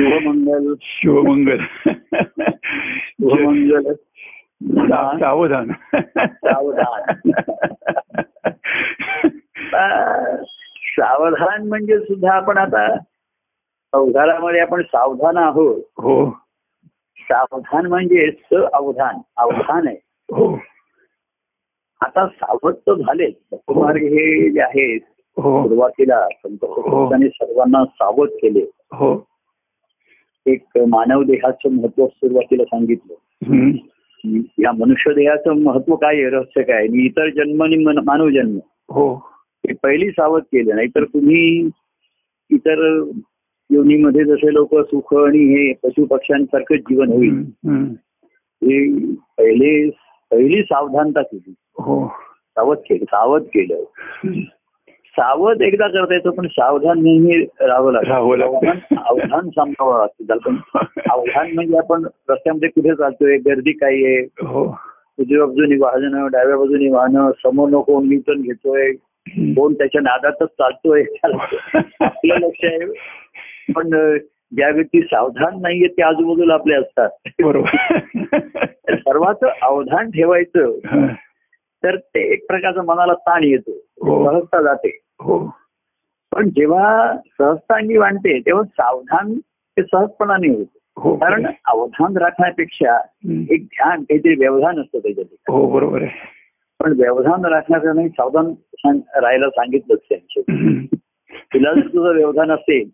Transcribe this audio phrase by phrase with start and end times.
[0.00, 0.74] शुभमंगल.
[0.80, 1.58] शुभमंगल.
[3.20, 3.92] शुभमंगल.
[5.20, 5.72] सावधान.
[6.26, 7.12] सावधान.
[10.76, 12.92] सावधान म्हणजे सुद्धा आपण आता
[13.92, 15.82] अवधानामध्ये आपण सावधान आहोत.
[15.98, 16.30] हो.
[17.18, 19.14] सावधान म्हणजे स अवधान.
[19.36, 19.96] अवधान आहे.
[20.30, 20.58] हो.
[22.00, 25.00] आता सावध तर झाले मार्ग हे जे आहेत
[25.38, 25.62] हो.
[25.62, 28.70] सुरुवातीला संत संतांनी सर्वांना सावध केले.
[28.92, 29.26] हो.
[30.46, 33.14] एक मानव देहाचं महत्त्व सुरुवातीला सांगितलं.
[34.58, 36.30] या मनुष्य देहाचं महत्त्व काय आहे?
[36.30, 38.58] रहस्य काय आणि इतर जन्म आणि मन- मानव जन्म.
[38.90, 39.14] हो.
[39.34, 40.76] हे पहिली सावध केलं.
[40.76, 41.68] नाहीतर तुम्ही
[42.50, 43.10] इतर
[43.70, 47.44] योनीमध्ये जसे लोक सुख आणि हे पशु पक्ष्यांसारखंच जीवन होईल.
[48.64, 49.90] हे पहिले
[50.30, 51.54] पहिली सावधानता केली.
[51.80, 52.08] हो.
[52.28, 53.82] सावध केलं सावध केलं.
[55.06, 58.08] सावध एकदा करता येतो पण सावधान नेहमी राहावं लागतं.
[58.08, 60.56] सावधान- अवधान सांभाळावं लागतं.
[61.10, 64.22] अवधान म्हणजे आपण रस्त्यामध्ये कुठे चालतोय गर्दी काय आहे.
[64.24, 64.78] हो.
[65.18, 68.92] उजव्या बाजूनी वाहनं डाव्या बाजूनी वाहनं समोर नको न्यूटन घेतोय.
[69.28, 71.04] कोण त्याच्या नादातच चालतोय.
[72.00, 72.86] आपलं लक्ष आहे.
[73.72, 74.16] पण
[74.56, 77.08] ज्या व्यक्ती सावधान नाहीये ते आजूबाजूला आपले असतात.
[77.44, 77.98] बरोबर.
[78.94, 80.76] सर्वांचं अवधान ठेवायचं.
[81.84, 83.72] तर ते एक प्रकारचा मनाला ताण येतो.
[83.72, 84.30] हो.
[84.30, 85.00] सहजता जाते.
[85.20, 85.54] हो.
[86.32, 90.66] पण जेव्हा सहजतांगी वाढते तेव्हा सावधान ते सहजपणाने होत.
[90.96, 92.98] हो कारण अवधान राखण्यापेक्षा.
[93.50, 95.26] एक ध्यान काहीतरी व्यवधान असतं त्याच्यात.
[95.48, 96.10] हो बरोबर आहे.
[96.80, 98.46] पण व्यवधान राखण्याचं नाही सावधान
[99.16, 100.42] राहायला सांगितलंच त्यांचे.
[101.36, 102.88] तुला जर तुझं व्यवधान असेल.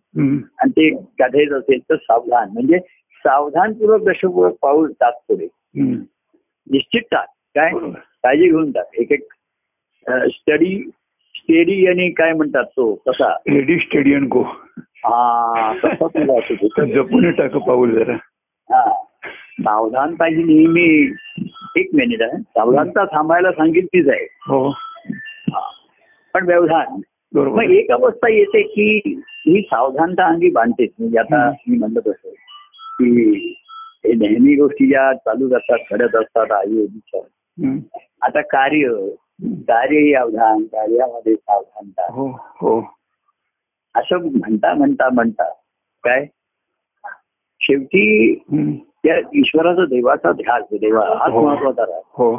[0.59, 2.51] आणि ते काढायचं असेल तर सावधान.
[2.53, 2.79] म्हणजे
[3.17, 5.47] सावधानपूर्वक दशपूर्वक पाऊल टाक पुढे.
[6.71, 7.27] निश्चित टाक.
[7.55, 7.71] काय.
[8.25, 9.33] काळजी घेऊन टाक एक एक
[10.31, 10.77] स्टडी
[11.35, 14.43] स्टेडी आणि काय म्हणतात तो कसा रेडी स्टेडी अँड गो
[15.05, 16.69] हा तसा तुला असू दे.
[16.69, 18.15] तर जपून टाक पाऊल जरा
[18.71, 18.85] हा.
[19.61, 20.87] सावधानता ही नेहमी
[21.77, 25.61] एक मिनिट आहे सावधानता थांबायला सांगितलीच आहे हो हा.
[26.35, 27.01] पण व्यवधान
[27.33, 28.87] मग एक अवस्था येते की
[29.47, 31.49] ही सावधानता अंगी बांधतेच म्हणजे आता.
[31.69, 33.55] मी म्हणत असतो की
[34.05, 37.21] हे नेहमी गोष्टी ज्या चालूच असतात घडत असतात हम्म.
[37.59, 38.89] आता कार्य
[39.69, 42.27] कार्य ही अवधान कार्यामध्ये सावधानता हो
[42.61, 42.81] हो.
[43.95, 45.49] असं म्हणता म्हणता म्हणता
[46.05, 46.25] काय?
[47.61, 48.35] शेवटी.
[49.05, 51.47] त्या ईश्वराचा देवाचा ध्यास देवा हाच हो.
[51.47, 52.33] महत्त्वाचा राहतो हो.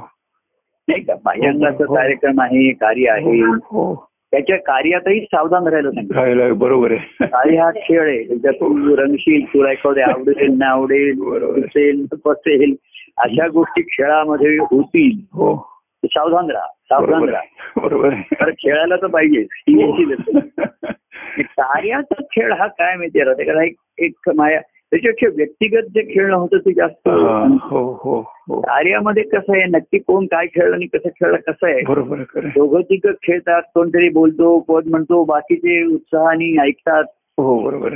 [0.88, 1.14] नाही का?
[1.24, 1.96] बाह्यांगाचा हो.
[1.96, 3.40] कार्यक्रम आहे कार्य आहे.
[3.42, 3.94] हो
[4.32, 7.26] त्याच्या कार्यातही सावधान राहायला सांगितलं बरोबर आहे.
[7.26, 8.24] कार्य हा खेळ आहे.
[8.28, 12.76] त्याच्यात तू रंगशील तुला एखाद्या आवडेल ना आवडेल पसेल
[13.18, 15.26] अशा गोष्टी खेळामध्ये होतील.
[15.34, 15.72] हो.
[16.03, 17.81] सावधान राहा सावधान बरोबर राहा.
[17.81, 20.06] बरोबर खेळायला तर पाहिजे ही.
[21.42, 26.58] कार्याचा खेळ हा काय माहिती राहते कारण एक एक माया त्याच्यापेक्षा व्यक्तिगत जे खेळणं होतं
[26.58, 29.64] ते जास्त हा, हो कार्यामध्ये कसं आहे?
[29.64, 31.82] नक्की कोण काय खेळलं आणि कसं खेळलं कसं आहे?
[31.88, 32.22] बरोबर.
[32.46, 37.03] दोघं तिघं खेळतात कोणतरी बोलतो कोण म्हणतो बाकीचे उत्साहाने ऐकतात.
[37.38, 37.94] हो बरोबर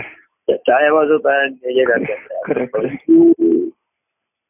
[0.50, 1.50] टाळ्या वाजवतात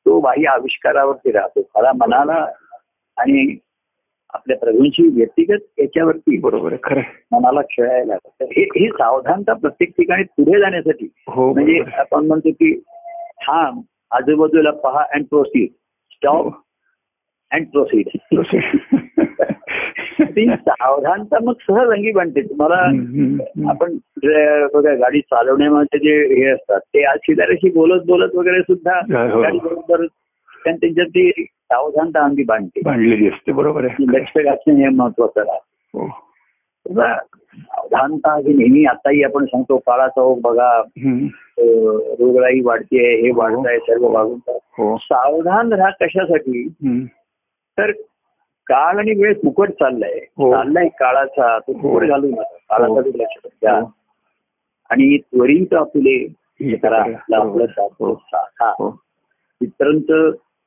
[0.10, 2.46] तो बाह्य आविष्कारावरती राहतो खरा मनाला
[3.18, 3.58] आणि
[4.34, 7.02] आपल्या प्रभूंची व्यक्तिगत याच्यावरती बरोबर खरं.
[7.32, 11.84] मनाला खेळायला हे ही सावधानता प्रत्येक ठिकाणी पुढे जाण्यासाठी हो म्हणजे.
[11.94, 12.80] आपण म्हणतो की
[13.42, 13.82] थांब
[14.12, 15.70] आजूबाजूला पहा and proceed
[16.12, 16.54] stop.
[17.52, 18.08] And proceed
[20.24, 22.42] ती सावधानता मग सहज अंगी बनते.
[22.42, 22.82] तुम्हाला.
[23.70, 23.94] आपण
[24.74, 29.42] बघा गाडी चालवण्यामध्ये जे हे असतात ते आज शेजाऱ्याशी बोलत बोलत वगैरे सुद्धा हो.
[29.42, 30.06] गाडी बरोबर
[30.66, 32.82] कारण त्यांच्यात ती सावधानता अंगी बांधते.
[32.86, 33.96] बांधलेली असते बरोबर आहे.
[34.00, 36.00] लक्ष घातणे हे महत्वाचं राहतं.
[36.00, 36.08] हो.
[37.50, 40.82] सावधानता ही नेहमी आताही आपण सांगतो काळाचा ओघ बघा
[41.60, 44.98] रोगराई वाढतीये हे वाढत आहे सर्व वाढून हो.
[44.98, 46.68] सावधान राहा कशासाठी.
[47.78, 47.92] तर
[48.70, 50.20] काळ आणि वेळ फुकट चाललाय.
[50.38, 50.54] हो.
[50.54, 51.60] चाललाय काळाचा.
[51.60, 53.92] तो फुकट घालू नका काळाचा लक्ष द्या हो.
[54.90, 56.28] आणि त्वरित आपले
[56.62, 58.16] हे हो.
[58.62, 59.00] हो.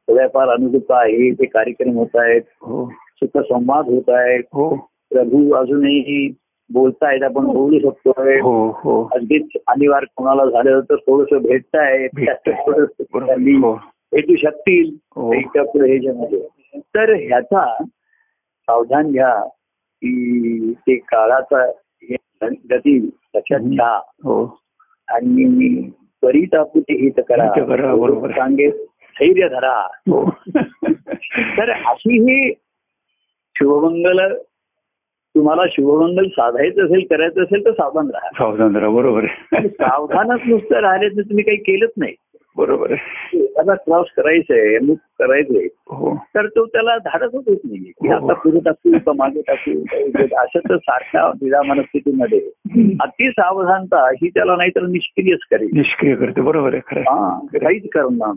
[0.09, 1.31] थोड्याफार अनुकूलता आहे.
[1.31, 2.43] ते कार्यक्रम होत आहेत.
[2.63, 2.91] हो.
[2.91, 4.43] सुख संवाद होत आहेत.
[4.53, 4.77] हो.
[5.11, 6.35] प्रभू अजूनही
[6.73, 7.23] बोलतायत.
[7.23, 8.69] आपण बोलू शकतोय हो.
[8.69, 9.09] हो.
[9.13, 12.09] अगदीच अनिवार्य कोणाला झालं तर थोडस भेटताय.
[12.15, 12.55] भेटताय.
[12.67, 13.27] थोडंसं बरोबर.
[13.27, 13.75] त्यांनी हो.
[14.13, 14.97] भेटू शकतील.
[15.17, 15.33] हो.
[15.57, 17.85] पुढे ह्याच्यामध्ये तर ह्याचा
[18.63, 19.45] सावधान घ्या
[20.03, 21.67] की ते काळाचा
[22.03, 22.17] हे
[22.71, 23.61] गती लक्षात.
[23.61, 23.97] घ्या.
[23.97, 24.59] हो.
[25.09, 27.67] आणि त्वरित आपुते हित करा.
[27.67, 28.31] करा, बरोबर.
[28.31, 28.71] सांगे
[29.21, 29.81] धैर्य धरा.
[29.81, 30.31] हो.
[31.35, 32.55] तर अशी ही
[33.59, 34.35] शुभमंगल
[35.35, 38.29] तुम्हाला शुभमंगल साधायचं असेल करायचं असेल तर सावधान राहा.
[38.29, 39.27] सावधान राहा बरोबर
[39.67, 42.15] सावधानच नुसतं राहिले तर तुम्ही काही केलंच नाही.
[42.59, 43.39] बरोबर आहे.
[43.39, 45.67] एखादा क्रॉस करायचंय अमुक करायचंय.
[45.91, 46.15] हो.
[46.35, 48.15] तर तो त्याला धाडसच होत नाही की हो.
[48.15, 49.85] आता पुढे टाकू का मागे टाकू
[50.59, 52.41] तर सारख्या विधा मनस्थितीमध्ये
[53.01, 55.69] अति सावधानता ही त्याला नाहीतर निष्क्रियच करेल.
[55.73, 56.41] निष्क्रिय करते.
[56.41, 57.01] बरोबर आहे.
[57.01, 58.33] हा काहीच करणार.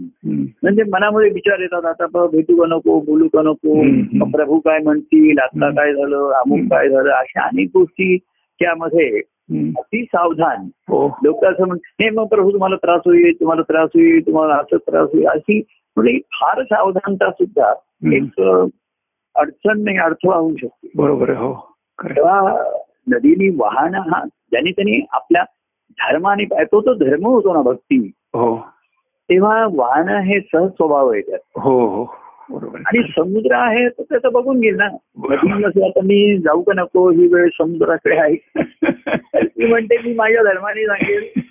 [0.64, 3.84] म्हणजे मनामध्ये विचार येतात आता भेटू का नको बोलू का नको?
[4.32, 5.40] प्रभू काय म्हणतील?
[5.40, 5.70] आता.
[5.70, 6.32] काय झालं?
[6.32, 7.10] अमुक काय झालं?
[7.10, 8.18] अशा अनेक गोष्टी
[8.60, 9.22] त्यामध्ये.
[9.78, 10.58] अति सावधान.
[10.90, 11.18] हो.
[11.24, 15.10] लोक असं म्हणतात नाही मग प्रभू तुम्हाला त्रास होईल तुम्हाला त्रास होईल तुम्हाला असं त्रास
[15.14, 15.28] होईल.
[15.28, 15.64] अशी
[15.96, 17.74] म्हणजे फार सावधानता सुद्धा
[18.14, 18.42] एक
[19.36, 20.88] अडचण नाही अडथळा होऊ शकते.
[20.96, 21.76] बरोबर हो.
[22.06, 22.64] तेव्हा
[23.08, 25.44] नदीनी वाहन हा ज्याने त्यांनी आपल्या
[25.92, 28.12] धर्माने तो तो धर्म होतो ना भक्ती.
[28.18, 28.58] हो.
[29.30, 31.60] तेव्हा वाहन हे सहज स्वभाव आहे त्यात.
[31.60, 32.25] हो हो.
[32.54, 34.88] आणि समुद्र आहे तर त्याचं बघून घेईल ना.
[35.44, 37.10] नसेल आता मी जाऊ का नको?
[37.10, 38.36] ही वेळ समुद्राकडे आहे.
[39.58, 41.42] मी म्हणते मी माझ्या धर्माने सांगेल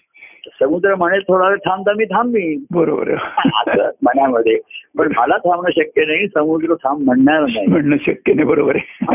[0.60, 2.64] समुद्र म्हणे थोडा वेळ थांबता मी थांबीन.
[2.70, 3.14] बरोबर.
[4.02, 4.58] मनामध्ये
[4.98, 7.66] पण मला थांबणं शक्य नाही समुद्र थांब म्हणणार नाही.
[7.66, 8.76] म्हणणं शक्य नाही बरोबर.
[8.76, 9.08] आहे.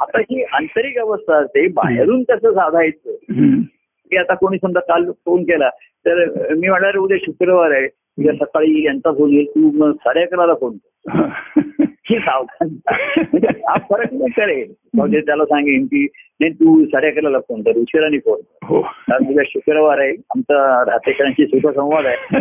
[0.00, 3.10] आता ही आंतरिक अवस्था असते बाहेरून कसं साधायचं.
[4.10, 7.88] की आता कोणी समजा काल फोन केला तर मी म्हणणार उद्या शुक्रवार आहे.
[8.18, 11.04] उद्या सकाळी यांचा फोन येईल तू मग साडे अकराला फोन कर.
[12.10, 16.08] ही म्हणजे हा फरक नाही करेल म्हणजे त्याला सांगेन की
[16.40, 18.66] नाही तू साडे अकराला फोन कर उशिराने फोन कर.
[18.66, 18.80] हो.
[18.80, 22.40] कारण उद्या शुक्रवार आहे आमचा राहतेकरांशी सुखसंवाद आहे.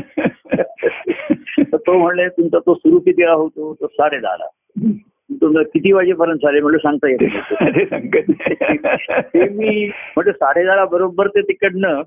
[1.63, 3.73] तर तो म्हणले तुमचा तो सुरू कितीला होतो?
[3.73, 4.45] तो साडे दहाला
[5.41, 7.19] तुमचं किती वाजेपर्यंत चालेल म्हणलं सांगता येत.
[9.21, 12.01] ते मी म्हटलं साडे दहाला बरोबर ते तिकडनं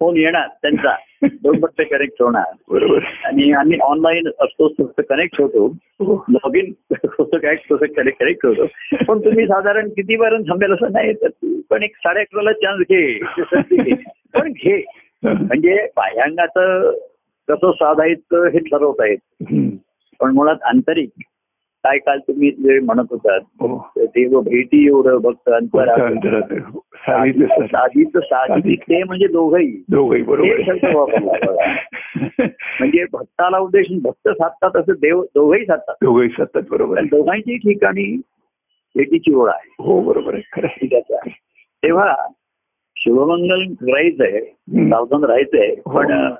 [0.00, 0.96] फोन येणार त्यांचा.
[1.22, 2.44] बरोबर ते कनेक्ट होणार.
[2.70, 2.98] बरोबर.
[3.24, 5.66] आणि आम्ही ऑनलाईन असतो तसं कनेक्ट होतो.
[6.00, 6.24] हो.
[6.28, 8.66] लॉग इन होतं काय तसं कनेक्ट कनेक्ट होतो.
[9.08, 11.28] पण तुम्ही साधारण कितीपर्यंत थांबेल असं नाही तर
[11.70, 13.18] पण एक साडे अकराला चान्स घे.
[14.34, 14.84] पण घे.
[15.24, 16.90] म्हणजे बाह्यांगाचं
[17.48, 19.68] कसं साधायचं हे ठरवता येत हम्म.
[20.20, 21.08] पण मुळात आंतरिक
[21.86, 25.88] काय काल तुम्ही जे म्हणत होतात हो देव भेटी एवढं भक्त अंतर.
[26.58, 26.80] हो.
[26.96, 28.76] साधीचं साधी.
[28.76, 30.72] ते म्हणजे दोघही दोघंही बरोबर हे.
[32.46, 37.00] म्हणजे भक्ताला उद्देशून भक्त साधतात असं देव दोघही साधतात दोघंही साधतात बरोबर.
[37.00, 38.16] दोघांची ठिकाणी
[38.94, 41.28] भेटीची ओळ आहे हो बरोबर आहे खरं
[41.82, 42.14] तेव्हा
[42.96, 44.40] शुभमंगल करायचंय.
[44.90, 45.98] सावधान राहायचंय हो.
[45.98, 46.34] पण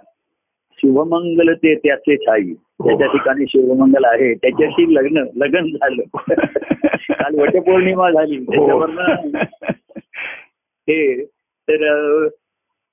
[0.78, 6.02] शुभमंगल ते त्याचे छाई त्याच्या ठिकाणी शुभमंगल आहे त्याच्याशी लग्न लग्न झालं.
[7.10, 8.36] काल वटपौर्णिमा झाली.
[8.36, 8.52] हो.
[8.52, 9.38] त्याच्यावरनं
[10.88, 11.24] हे
[11.68, 12.26] तर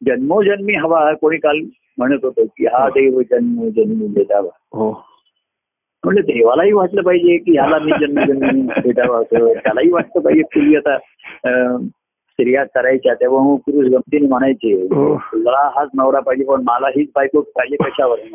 [0.05, 1.59] जन्मोजन्मी हवा कोणी काल
[1.97, 4.49] म्हणत होतं की हा देव जन्मोजन्मी भेटावा.
[4.71, 5.05] हो.
[6.03, 9.53] म्हणजे देवालाही वाटलं पाहिजे की ह्याला मी जन्मजन्मी भेटावा असं.
[9.53, 10.97] त्यालाही वाटलं पाहिजे पूर्वी आता
[12.33, 17.07] स्त्रिया करायच्या तेव्हा मग पुरुष गमतीने म्हणायचे हो तुला हाच नवरा पाहिजे पण मला हीच
[17.15, 18.27] बायको पाहिजे कशावर हे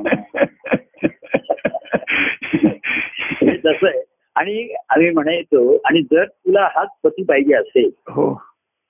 [3.57, 4.03] तसं आहे
[4.37, 8.35] आणि आम्ही म्हणायचो आणि जर तुला हाच पती पाहिजे असेल हो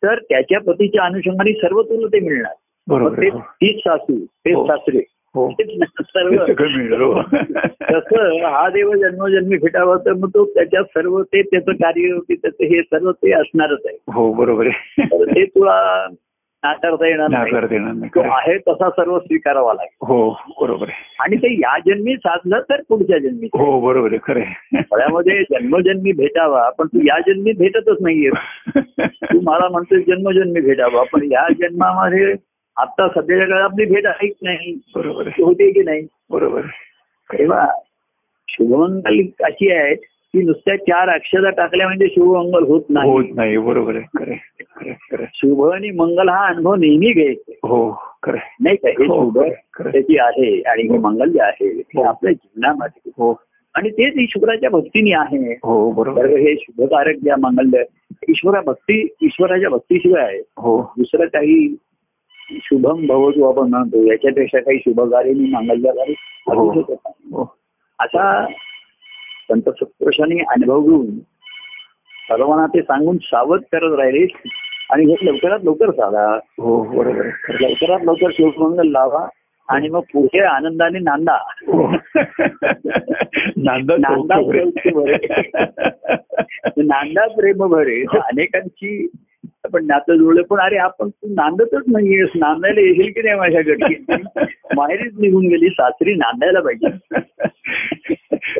[0.02, 2.52] तर त्याच्या पतीच्या अनुषंगाने सर्व तुला ते मिळणार
[2.86, 3.30] बरोबर मग ते आहे.
[3.30, 3.40] हो.
[3.40, 4.66] तीच सासू तेच हो.
[4.66, 5.17] सासरे हो तेच
[6.02, 7.22] सर्व सगळं मिळणार हो.
[7.92, 12.64] तसं हा देव जन्मोजन्मी भेटावा तर मग तो त्याच्यात सर्व ते त्याचं कार्य ते त्याचं
[12.64, 13.96] हे सर्व ते असणारच आहे.
[14.12, 15.04] हो बरोबर आहे.
[15.24, 16.06] ते तुला
[16.62, 17.52] नाकारता येणार नाही.
[17.52, 18.58] नाकार देणार नाही तो आहे.
[18.58, 20.06] तसा सर्व स्वीकारावा लागेल.
[20.06, 20.30] हो
[20.60, 21.16] बरोबर आहे.
[21.20, 24.82] आणि ते या जन्मी साधलं तर पुढच्या जन्मी हो बरोबर आहे खरं आहे.
[24.82, 28.30] फळ्यामध्ये जन्मजन्मी भेटावा पण तू या जन्मी भेटतच नाहीये.
[29.06, 32.34] तू मला म्हणतोय जन्मजन्मी भेटावा पण या जन्मामध्ये
[32.78, 36.86] आता सध्याच्या काळात आपली भेट आहे की नाही बरोबर आहे होते की नाही बरोबर आहे.
[37.30, 37.66] तेव्हा
[38.48, 43.96] शुभमंगल अशी आहे की नुसत्या चार अक्षरा टाकल्या म्हणजे शुभमंगल होत नाही होत नाही बरोबर
[43.96, 44.32] आहे आहे.
[44.32, 44.90] आहे.
[44.90, 45.26] आहे.
[45.34, 47.90] शुभ आणि मंगल हा अनुभव नेहमी घ्यायचा हो
[48.22, 48.56] खरं आहे.
[48.60, 49.38] नाही का हे हो, शुभ.
[49.82, 52.02] त्याची आहे आणि हे मंगल जे आहे हे हो.
[52.02, 53.32] आपल्या जीवनामध्ये हो
[53.74, 56.36] आणि तेच ईश्वराच्या भक्तीने आहे हो बरोबर आहे.
[56.42, 57.74] हे शुभकारक ज्या मंगल
[58.28, 61.58] ईश्वरा भक्ती ईश्वराच्या भक्तीशिवाय हो दुसरं काही
[62.50, 64.78] शुभम भवतू आपण म्हणतो याच्यापेक्षा काही
[65.34, 65.50] मी
[66.46, 66.70] हो.
[66.70, 67.44] असू शकत नाही हो
[67.98, 68.44] असा
[69.50, 71.18] संत सत्पुरुषांनी अनुभव घेऊन
[72.28, 74.26] सर्वांना ते सांगून सावध करत राहिले
[74.90, 76.26] आणि हे लवकरात लवकर साधा
[76.58, 77.26] हो बरोबर.
[77.60, 79.26] लवकरात लवकर शिवमंगल लावा
[79.68, 81.32] आणि मग पुढे आनंदाने नांदा
[81.66, 81.86] हो.
[83.56, 84.64] नांदा नांदा चौक आहे.
[86.82, 89.06] नांदा प्रेम भरे अनेकांची
[89.64, 92.28] आपण नातं जुळलं पण अरे आपण तू नांदतच नाहीयेस.
[92.34, 94.14] नांदायला येशील की नाही माझ्याकडे
[94.76, 95.68] माहेरीच निघून गेली.
[95.68, 97.20] सासरी नांदायला पाहिजे.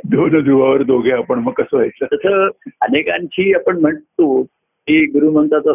[0.04, 1.38] दोन जुवावर दोघे आपण.
[1.38, 2.04] मग कसं व्हायचं?
[2.14, 2.48] तसं
[2.80, 4.42] अनेकांची आपण म्हणतो
[4.88, 5.72] की गुरुमंताचं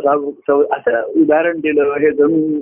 [0.78, 1.94] असं उदाहरण दिलं.
[2.02, 2.62] हे जणू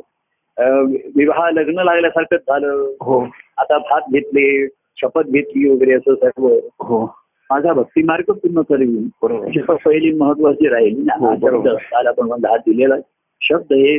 [1.16, 2.94] विवाह लग्न लागल्यासारखंच झालं.
[3.02, 3.22] हो.
[3.58, 6.48] आता भात घेतले शपथ घेतली वगैरे असं सर्व.
[6.80, 7.21] हो.
[7.52, 9.76] माझा भक्ती मार्ग पूर्ण करेल बरोबर.
[9.76, 10.98] पहिली महत्वाची राहील.
[11.06, 11.68] ना हो, शब्द.
[11.68, 12.96] काल आपण हा दिलेला
[13.42, 13.98] शब्द हे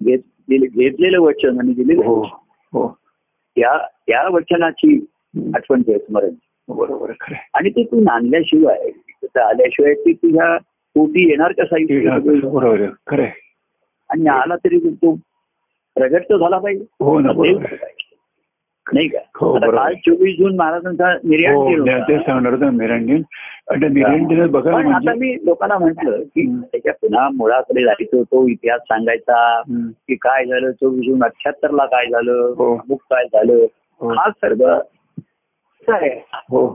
[0.00, 2.22] घेतलेलं वचन आणि दिलेलं हो
[2.72, 2.88] हो.
[3.56, 5.06] त्या त्या वचनाची
[5.54, 6.30] आठवण ठेव स्मरण.
[6.68, 7.12] बरोबर.
[7.54, 8.90] आणि ते तू नांदल्याशिवाय
[9.40, 10.56] आल्याशिवाय ती तुझ्या
[10.94, 11.76] पोटी येणार कसा?
[12.48, 13.26] बरोबर खरं.
[14.10, 15.14] आणि आला तरी तो
[15.94, 16.84] प्रगट तर झाला पाहिजे.
[17.00, 17.76] हो ना असेल बरोबर आहे.
[17.76, 18.16] पाहिजे.
[18.86, 19.52] नाही का हो.
[19.60, 21.68] काल चोवीस जून महाराजांचा निर्याण हो
[24.48, 26.46] बघा आता म्हणजे मी लोकांना म्हंटल की.
[26.62, 29.60] त्याच्या पुन्हा मुळाकडे जायचं तो इतिहास सांगायचा.
[30.08, 32.74] की काय झालं चोवीस जून अठ्याहत्तर ला काय झालं हो.
[32.74, 33.64] अमुक काय झालं
[34.00, 34.12] हो.
[34.12, 34.64] हा सर्व
[36.50, 36.66] हो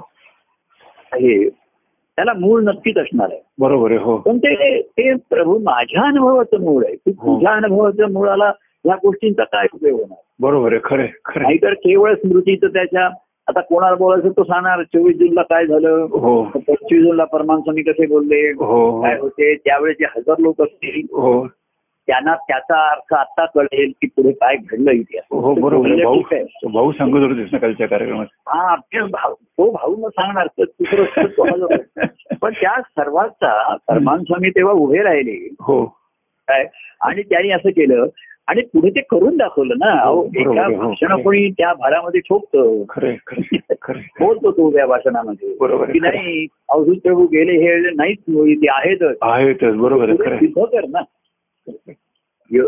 [1.11, 6.83] आहे त्याला मूळ नक्कीच असणार आहे बरोबर आहे हो पण ते प्रभू माझ्या अनुभवाचं मूळ
[6.85, 7.11] आहे हो.
[7.35, 8.51] तुझ्या अनुभवाचं मूळाला
[8.85, 10.17] या गोष्टींचा काय उपयोग होणार?
[10.39, 11.39] बरोबर आहे खरं आहे.
[11.39, 13.09] नाहीतर केवळ स्मृतीचं त्याच्या
[13.47, 15.89] आता कोणाला बोलायचं तो सांगणार चोवीस जूनला काय झालं?
[16.11, 16.43] हो.
[16.43, 18.49] पंचवीस जूनला परमान स्वामी कसे बोलले?
[18.49, 19.01] हो.
[19.01, 19.55] काय होते?
[19.55, 21.01] त्यावेळेस जे हजार लोक असतील.
[21.11, 21.47] हो.
[22.07, 25.25] त्यांना त्याचा अर्थ आता कळेल की पुढे काय घडलं इतिहास.
[25.31, 25.89] हो बरोबर
[26.73, 28.25] भाऊ सांगत कालच्या कार्यक्रमात.
[28.47, 28.75] हा
[29.11, 31.03] भाऊ तो भाऊ न सांगणार तर दुसरं.
[32.41, 35.55] पण त्या सर्वांचा परमान स्वामी तेव्हा उभे राहिले.
[35.61, 35.85] हो.
[36.47, 36.67] काय?
[37.01, 38.05] आणि त्यांनी असं केलं
[38.49, 40.11] आणि पुढे ते करून दाखवलं ना.
[40.11, 40.87] बरोबर एका हो.
[40.87, 42.83] भाषण कोणी त्या भारामध्ये ठोकतं.
[44.19, 45.55] बोलतो तो त्या भाषणामध्ये.
[45.59, 45.99] बरोबर की.
[45.99, 48.17] नाही अवधूत प्रभू गेले हे नाहीच
[48.61, 49.17] ते आहेतच.
[49.21, 50.99] आहेतच बरोबर सिद्ध कर ना.
[52.51, 52.67] You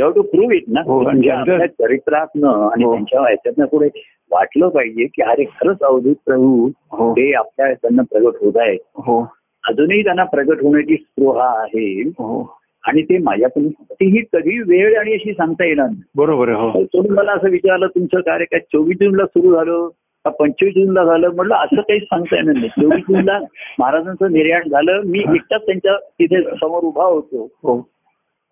[0.00, 0.80] have to prove it ना.
[0.84, 2.92] हो, म्हणजे आपल्या चरित्रातनं आणि हो.
[2.92, 3.88] त्यांच्या ह्याच्यातनं पुढे
[4.30, 7.10] वाटलं पाहिजे की अरे खरंच अवधूत प्रभू हो.
[7.36, 9.26] आपल्या त्यांना प्रगट होत आहे हो.
[9.68, 12.00] अजूनही त्यांना प्रगट होण्याची स्पृहा आहे.
[12.02, 12.58] हो.
[12.86, 13.70] आणि ते माझ्याकडून
[14.02, 16.02] ही कधी वेळ आणि अशी सांगता येणार नाही.
[16.16, 16.84] बरोबर हो.
[16.84, 19.88] तुम्ही मला असं विचारलं तुमचं कार्य काय चोवीस जूनला सुरू झालं
[20.24, 21.28] का पंचवीस जूनला झालं?
[21.34, 22.68] म्हटलं असं काही सांगता येणार नाही.
[22.68, 23.38] चोवीस जूनला
[23.78, 25.00] महाराजांचं निर्याण झालं.
[25.04, 27.44] मी एकटाच त्यांच्या तिथे समोर उभा होतो.
[27.62, 27.78] हो.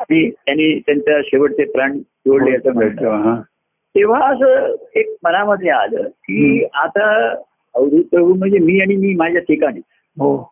[0.00, 3.40] आणि त्यांनी त्यांच्या शेवटचे प्राण जोडले असं हा
[3.94, 7.28] तेव्हा असं एक मनामध्ये आलं की आता
[7.74, 9.80] अवधूत प्रभू म्हणजे मी आणि मी माझ्या ठिकाणी.
[10.16, 10.50] हो.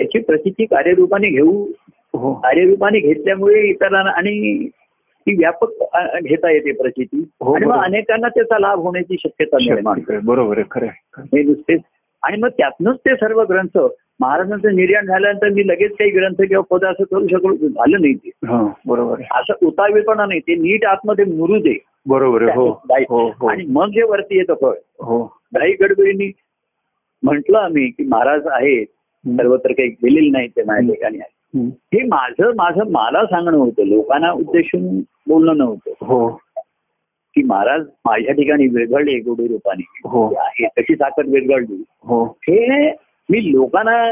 [0.00, 1.66] याची प्रचिती कार्यरूपाने घेऊ
[2.14, 4.68] कार्यरूपाने घेतल्यामुळे इतरांना आणि
[5.26, 5.70] ती व्यापक
[6.22, 7.22] घेता येते प्रचिती.
[7.40, 7.82] हो, आणि मग.
[7.84, 10.18] अनेकांना त्याचा लाभ होण्याची शक्यता निर्माण आहे.
[10.18, 11.22] बरोबर आहे खरं आहे.
[11.32, 11.80] हे नुसतेच
[12.22, 13.78] आणि मग त्यातनंच ते सर्व ग्रंथ
[14.20, 18.30] महाराजांचं निर्याण झाल्यानंतर मी लगेच काही ग्रंथ किंवा पद असं करू शकलो झालं नाही ते.
[18.46, 19.28] हा बरोबर आहे.
[19.40, 22.68] असं उतावीपणा नाही ते नीट आतमध्ये मुरू दे बरोबर आहे हो
[23.08, 23.48] हो हो.
[23.48, 24.74] आणि मग जे वरती येतं फळ.
[25.00, 25.24] हो.
[25.54, 26.30] घाई गडबडीने
[27.22, 28.86] म्हंटल आम्ही की महाराज आहेत
[29.24, 31.36] सर्वत्र काही गेलेले नाही ते माझ्या ठिकाणी आहेत हम्म.
[31.56, 33.82] हे माझं माझं मला सांगणं होतं.
[33.82, 35.90] लोकांना उद्देशून बोलणं नव्हतं.
[35.90, 36.28] हो.
[37.34, 40.08] की महाराज माझ्या ठिकाणी वेगळले गोडी रूपाने.
[40.08, 40.34] हो.
[40.34, 42.24] आहे कशी ताकद वेगळली हो.
[42.24, 42.90] हे
[43.30, 44.04] मी लोकांना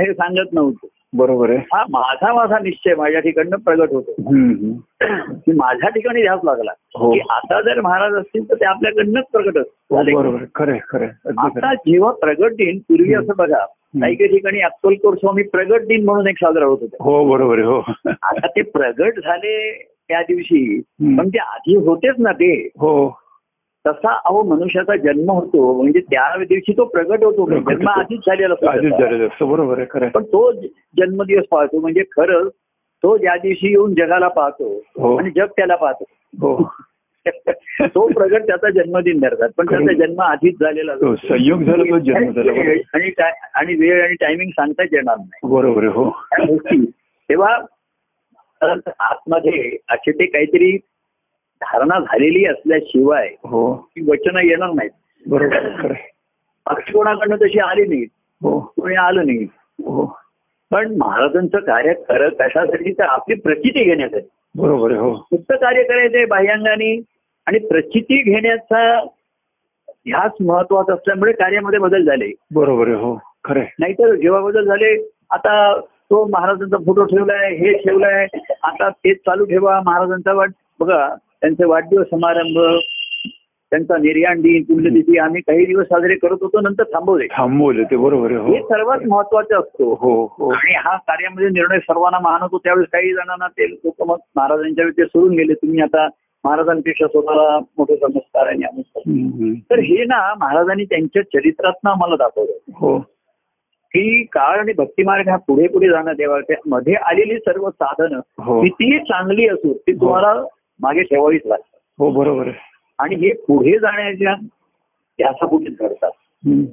[0.00, 0.88] हे सांगत नव्हतो.
[1.14, 4.12] बरोबर आहे हा माझा माझा निश्चय माझ्या ठिकाणनं प्रगट होतो.
[5.36, 7.12] की माझ्या ठिकाणी ध्यास लागला हो.
[7.12, 9.66] की आता जर महाराज असतील तर ते आपल्याकडनंच प्रगट हो.
[10.54, 11.06] खरं खरं.
[11.06, 11.74] अगदी खरं आता.
[11.74, 13.64] जेव्हा प्रगट दिन पूर्वी असं बघा
[14.00, 17.66] काही काही ठिकाणी अक्कलकोर स्वामी प्रगट दिन म्हणून एक साजरा होत होता हो बरोबर आहे
[17.66, 17.80] हो
[18.12, 19.56] आता ते प्रगट झाले
[20.08, 20.80] त्या दिवशी.
[21.18, 22.94] पण ते आधी होतेच ना ते हो
[23.84, 27.88] तसा अहो मनुष्याचा जन्म होतो म्हणजे त्या दिवशी तो प्रगट होतो जन्म.
[27.90, 30.08] आधीच झालेला असतो बरोबर आहे.
[30.08, 30.50] पण तो
[30.98, 32.50] जन्मदिवस पाहतो म्हणजे खरंच
[33.04, 35.16] तो ज्या दिवशी येऊन जगाला पाहतो हो.
[35.16, 36.04] आणि जग त्याला पाहतो
[36.42, 36.68] हो
[37.86, 41.14] तो प्रगट त्याचा जन्मदिन धरतात पण त्याचा जन्म आधीच झालेला असतो.
[41.18, 42.40] संयोग झाला तो जन्म.
[42.94, 46.08] आणि काय आणि वेळ आणि टायमिंग सांगताच येणार नाही बरोबर हो
[47.28, 47.54] तेव्हा
[49.00, 50.76] आतमध्ये असे ते काहीतरी
[51.64, 53.88] धारणा झालेली असल्याशिवाय हो.
[53.90, 54.90] ती वचनं येणार नाहीत.
[55.26, 55.92] बरोबर.
[56.66, 58.06] पक्ष कोणाकडनं तशी आली नाहीत.
[58.42, 58.60] हो.
[58.60, 59.44] कोणी आलं नाही
[59.84, 60.18] हो.
[60.70, 64.28] पण महाराजांचं कार्य खरं कशासाठी तर आपली प्रचिती घेण्यासाठी.
[64.58, 65.14] बरोबर आहे हो.
[65.14, 67.02] फक्त कार्य करायचंय बाह्यांगाने
[67.46, 69.04] आणि प्रचिती घेण्याचा
[69.90, 72.32] ध्यास महत्त्वाचा असल्यामुळे कार्यामध्ये बदल झाले.
[72.54, 73.18] बरोबर आहे हो.
[73.44, 73.60] खरं.
[73.78, 78.26] नाहीतर जेव्हा बदल झाले आता तो महाराजांचा फोटो ठेवलाय हे ठेवलाय
[78.62, 80.50] आता तेच चालू ठेवा महाराजांचा वाट.
[80.80, 82.58] बघा त्यांचे वाढदिवस समारंभ
[83.72, 87.26] त्यांचा निर्याण दिन पुण्यतिथी आम्ही काही दिवस साजरे करत होतो नंतर थांबवले.
[87.26, 88.58] थांबवलं ते बरोबर आहे हे.
[88.58, 89.92] हो सर्वात महत्वाचं असतो.
[90.00, 90.50] हो हो.
[90.50, 95.04] आणि हा कार्यामध्ये निर्णय सर्वांना मान होतो त्यावेळेस काही जणांना ते लोक मग महाराजांच्या वेळी
[95.04, 95.54] सोडून गेले.
[95.54, 96.08] तुम्ही आता
[96.44, 99.60] महाराजांपेक्षा स्वतःला मोठे समजकार आणि.
[99.70, 102.52] तर हे ना महाराजांनी त्यांच्या चरित्रातनं आम्हाला दाखवलं.
[102.74, 102.98] हो.
[103.94, 108.60] की काळ आणि भक्तिमार्ग हा पुढे पुढे जाणं त्या मध्ये आलेली सर्व साधनं हो.
[108.62, 110.34] कितीही चांगली असो ती तुम्हाला
[110.84, 111.78] मागे ठेवावीच लागतात.
[111.98, 112.50] हो बरोबर
[112.98, 114.34] आणि हे पुढे जाण्याच्या
[115.18, 116.10] ध्यासापुढेच घडतात
[116.46, 116.64] हम्म.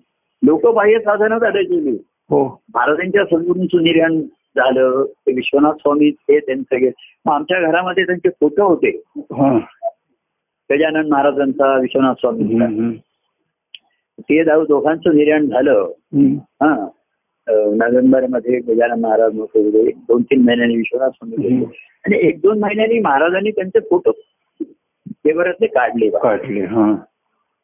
[0.44, 1.98] लोक बाह्य साधनं करायची
[2.30, 2.44] हो.
[2.75, 4.22] महाराजांच्या सद्गुरूंचं निर्याण
[4.56, 6.86] झालं ते विश्वनाथ स्वामी ते त्यांचं
[7.25, 8.89] मग आमच्या घरामध्ये त्यांचे फोटो होते.
[9.20, 9.58] हा.
[10.70, 12.98] गजानन महाराजांचा विश्वनाथ स्वामी.
[14.20, 15.91] ते जाऊ दोघांचं निर्याण झालं.
[16.38, 16.88] हा.
[17.50, 19.92] नोव्हेंबरमध्ये गजानन महाराज होते.
[19.92, 21.64] दोन तीन महिन्यांनी विश्वनाथ स्वामी.
[22.06, 24.12] आणि एक दोन महिन्यांनी महाराजांनी त्यांचे फोटो
[25.24, 26.10] पेपरातले काढले.
[26.10, 26.86] काढले हा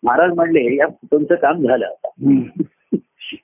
[0.04, 2.10] महाराज म्हणले या फोटोंचं काम झालं आता.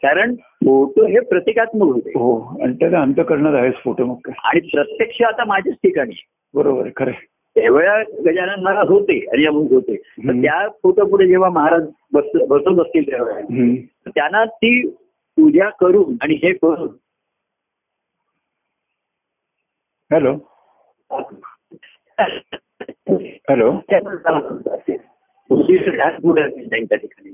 [0.01, 0.33] कारण
[0.65, 5.43] फोटो हे प्रतिकात्मक होते हो आणि त्याला अंत करणार आहेच फोटो मग आणि प्रत्यक्ष आता
[5.47, 6.23] माझ्याच ठिकाणी
[6.53, 7.11] बरोबर खरं.
[7.55, 9.95] त्यावेळेला गजानन महाराज होते आणि अमुक होते.
[10.41, 14.79] त्या फोटो पुढे जेव्हा महाराज बस बसत असतील त्यावेळेला त्यांना ती
[15.37, 16.87] पूजा करून आणि हे करून.
[20.11, 20.33] हॅलो.
[23.49, 23.71] हॅलो.
[26.69, 27.29] त्यांच्या ठिकाणी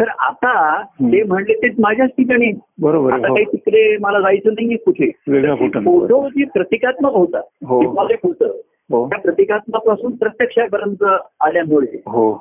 [0.00, 2.52] तर आता ते म्हणले ते माझ्याच ठिकाणी.
[2.78, 3.52] बरोबर आता आहे काही हो.
[3.52, 5.10] तिकडे मला जायचं नाही कुठे.
[5.84, 7.80] फोटो जी प्रतिकात्मक होता हो.
[8.00, 8.46] होतं.
[8.90, 9.08] हो.
[9.08, 11.04] त्या प्रतिकात्मकपासून प्रत्यक्षापर्यंत
[11.40, 12.02] आल्यामुळे.
[12.06, 12.38] हो.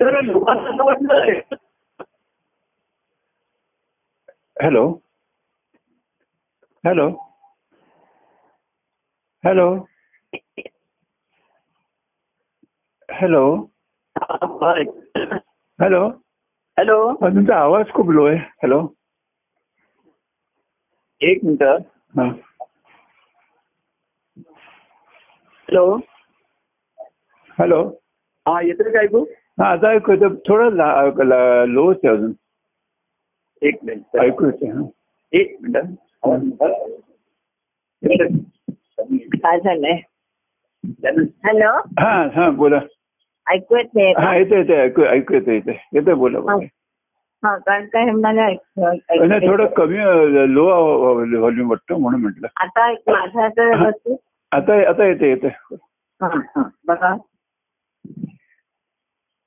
[0.00, 1.54] तर लोकांना असं वाटलं
[4.56, 4.84] hello
[6.84, 7.06] hello
[9.44, 9.66] hello
[13.08, 13.42] hello
[15.78, 16.00] hello
[16.76, 18.80] hello हा, तुमचा आवाज खूप लो आहे हॅलो
[21.20, 22.24] एक मिनिट हा
[25.68, 25.84] हॅलो
[27.58, 27.82] हॅलो
[28.46, 29.22] हा येतोय का ऐकू
[29.60, 32.32] हा आता ऐकू येतं थोडं लोच आहे अजून
[33.62, 34.82] एक मिनिट ऐकू येते हा.
[35.32, 35.94] एक मिनिट
[39.42, 40.00] काय झालंय?
[41.44, 41.70] हॅलो?
[42.00, 42.78] हा हा बोला.
[43.46, 46.66] ऐकू येत नाही हा येते येते ऐकू ऐकू येते येते येते बोला बोला.
[47.42, 47.56] हा.
[47.58, 49.66] कारण काय मला नाही थोडं.
[49.76, 49.98] कमी
[50.54, 50.64] लो
[51.38, 52.46] व्हॉल्यूम वाटतं म्हणून म्हटलं.
[52.56, 54.16] आता माझं आता व्यवस्थित?
[54.52, 55.48] आता आता येते येते
[56.20, 57.14] हा हा बघा.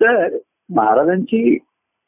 [0.02, 0.38] तर
[0.70, 1.58] महाराजांची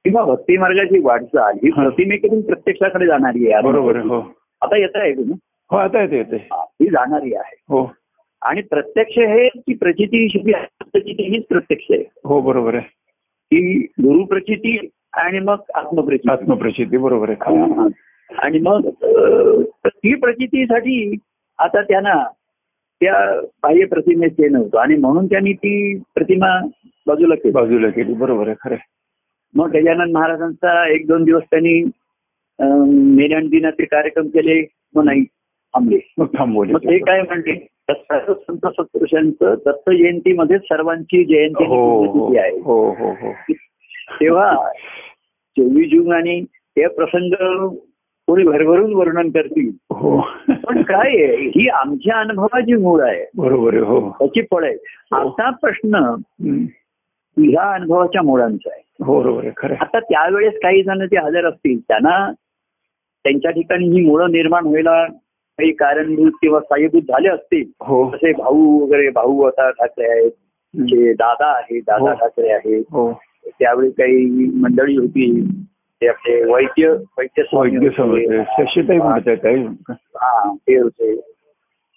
[0.04, 1.72] किंवा भक्ती मार्गाची वाटचाल ही.
[1.72, 3.64] प्रतिमेकडून प्रत्यक्षाकडे जाणारी आहे.
[3.64, 4.20] बरोबर हो.
[4.62, 5.36] आता येत आहे ना?
[5.72, 7.56] हो आता येते येते हा, जाणारी आहे.
[7.70, 7.92] हो.
[8.42, 12.04] आणि प्रत्यक्ष हे की प्रचिती प्रचिती हीच प्रत्यक्ष आहे.
[12.26, 12.84] हो बरोबर आहे.
[13.52, 16.32] की गुरुप्रचिती आणि मग आत्मप्रचिती.
[16.32, 17.50] आत्मप्रचिती बरोबर आहे.
[18.40, 18.90] आणि मग
[19.86, 21.16] ती प्रचितीसाठी
[21.60, 22.24] आता त्यांना
[23.02, 24.78] त्या बाह्य प्रतिमेत ते नव्हतं.
[24.78, 26.68] आणि म्हणून त्यांनी ती प्रतिमा
[27.08, 27.52] बाजूला केली.
[27.52, 28.76] बाजूला केली बरोबर आहे खरं.
[29.56, 31.84] मग गजानन महाराजांचा एक दोन दिवस त्यांनी
[33.16, 35.24] मेल्यान दिनाचे कार्यक्रम केले मग नाही
[35.74, 36.00] थांबले.
[36.18, 36.74] मग थांबवले.
[36.74, 37.68] मग ते काय म्हणले?
[37.92, 42.60] संत सत्पुरुषांचं दत्त जयंतीमध्ये सर्वांची जयंती हो हो आहे.
[42.60, 43.54] हो हो हो.
[44.20, 44.70] तेव्हा
[45.58, 47.34] चोवीस जून आणि ते प्रसंग
[48.28, 49.70] कोणी भरभरून वर्णन करतील.
[49.92, 50.22] हो.
[50.50, 51.48] पण काय आहे?
[51.48, 53.26] ही आमच्या अनुभवाची मूळ आहे.
[53.38, 54.10] बरोबर हो.
[54.10, 54.76] त्याची फळ आहे.
[55.12, 55.96] आता प्रश्न.
[57.38, 58.81] ह्या अनुभवाच्या मुळांचा आहे.
[58.81, 59.52] हो बरोबर आहे.
[59.58, 59.86] खरं आहे.
[59.86, 62.32] आता त्यावेळेस काही जण ते हजर असतील त्यांना
[63.24, 67.72] त्यांच्या ठिकाणी ही मुळं निर्माण व्हायला काही कारणभूत किंवा साहेबूत झाले असतील?
[67.82, 68.10] हो.
[68.10, 70.32] जसे भाऊ वगैरे भाऊ आता ठाकरे आहेत
[70.74, 72.16] जे दादा आहेत दादा हो.
[72.16, 72.84] ठाकरे आहेत.
[72.92, 73.12] हो.
[73.60, 75.48] त्यावेळी काही मंडळी होती
[76.02, 76.88] ते आपले वैद्य
[77.18, 79.64] वैद्य शशीताई आहे
[79.98, 81.14] हा ते होते.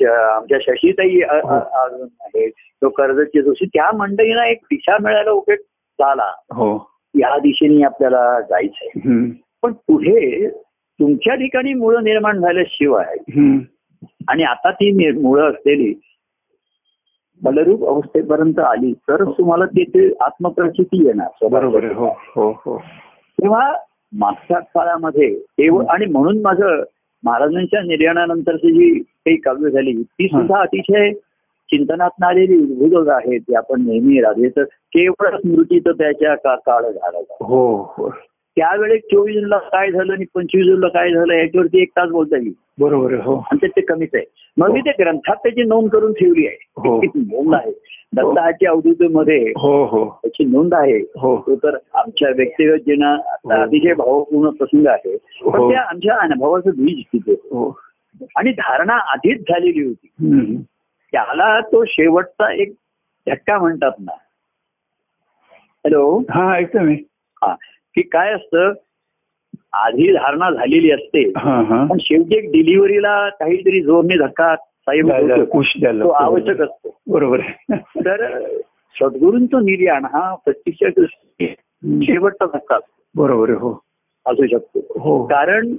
[0.06, 1.58] आमच्या शशीताई हो.
[1.58, 2.50] अजून आहेत.
[2.50, 3.66] तो कर्जतचे जोशी.
[3.66, 5.58] त्या मंडळींना एक दिशा मिळायला उपयोग
[6.00, 6.32] झाला.
[6.54, 6.93] हो.
[7.14, 8.88] या दिशेने आपल्याला जायचंय.
[9.04, 9.30] हम्म.
[9.62, 10.48] पण पुढे
[11.00, 13.16] तुमच्या ठिकाणी मुळं निर्माण झाल्याशिवाय.
[14.28, 15.94] आणि आता ती मुळं असलेली
[17.42, 21.48] बलरूप अवस्थेपर्यंत आली तर तुम्हाला तिथे आत्मप्रचिती येणार.
[21.48, 21.94] बरोबर आहे.
[21.94, 22.78] हो हो हो.
[23.42, 23.74] तेव्हा
[24.12, 26.82] मागच्या काळामध्ये केवळ आणि म्हणून माझं
[27.24, 31.12] महाराजांच्या निर्याणानंतरची जी काही काव्य झाली ती सुद्धा अतिशय
[31.68, 34.54] चिंतनात आलेली उद्भूत आहेत आपण नेहमी राधेच
[34.96, 38.10] केवळ स्मृतीचं त्याच्या का काळ झाला हो हो.
[38.56, 42.52] त्यावेळेस चोवीस जूनला काय झालं आणि पंचवीस जूनला काय झालं याच्यावरती एक तास बोलता येईल.
[42.78, 43.36] बरोबर हो.
[43.36, 44.24] आणि ते- कमीच आहे.
[44.56, 46.98] मग मी ते ग्रंथात त्याची नोंद करून ठेवली हो.
[46.98, 47.70] आहे नोंद आहे.
[48.16, 50.18] दत्ताच्या अवधूतीमध्ये हो हो.
[50.22, 50.98] त्याची नोंद आहे.
[50.98, 51.36] हो.
[51.36, 53.62] तो तर आमच्या व्यक्तिगत जीवना हो.
[53.62, 55.16] अतिशय भावपूर्ण प्रसंग आहे.
[55.16, 55.70] पण हो.
[55.70, 57.32] त्या आमच्या अनुभवाचं बीज तिथे.
[57.32, 57.78] हो.
[58.36, 60.08] आणि धारणा आधीच झालेली होती.
[61.12, 62.72] त्याला तो शेवटचा एक
[63.28, 64.12] धक्का म्हणतात ना.
[65.84, 66.18] हॅलो.
[66.30, 66.94] हा ऐकतो मी.
[67.42, 67.54] हा
[67.96, 68.72] की काय असतं
[69.72, 71.22] आधी धारणा झालेली असते
[71.88, 75.10] पण शेवटी एक डिलिव्हरीला काहीतरी जोरने धक्का साहेब.
[76.12, 76.96] आवश्यक असतो.
[77.08, 77.40] बरोबर.
[77.74, 78.26] तर
[78.96, 81.04] सद्गुरूंचं निर्याण हा प्रत्यक्ष
[82.02, 82.78] शेवटचा धक्का
[83.14, 83.72] बरोबर हो.
[84.26, 84.80] असू शकतो.
[85.00, 85.24] हो.
[85.26, 85.74] कारण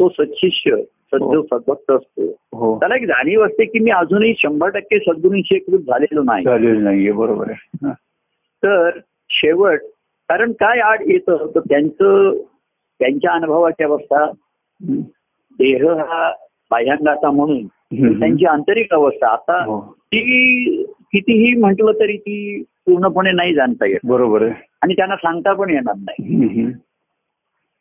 [0.00, 0.76] तो सच्शिष्य
[1.12, 1.58] सद्गुरू हो.
[1.58, 2.28] सद्भक्त असतो.
[2.52, 2.78] हो.
[2.78, 6.44] त्याला एक जाणीव असते की मी अजूनही शंभर टक्के सद्गुरूंशी एकरूप झालेलो नाही.
[6.44, 7.92] झालेलं नाहीये बरोबर आहे.
[8.62, 8.90] तर
[9.30, 9.80] शेवट
[10.28, 12.34] कारण काय आड येतं तर त्यांचं
[13.00, 14.24] त्यांच्या अनुभवाची अवस्था.
[15.58, 16.30] देह हा
[16.70, 17.66] बाह्यांगाचा म्हणून.
[18.20, 19.80] त्यांची आंतरिक अवस्था आता हो.
[19.80, 25.70] ती कितीही म्हटलं तरी ती पूर्णपणे नाही जाणता येत बरोबर आहे आणि त्यांना सांगता पण
[25.70, 26.66] येणार नाही.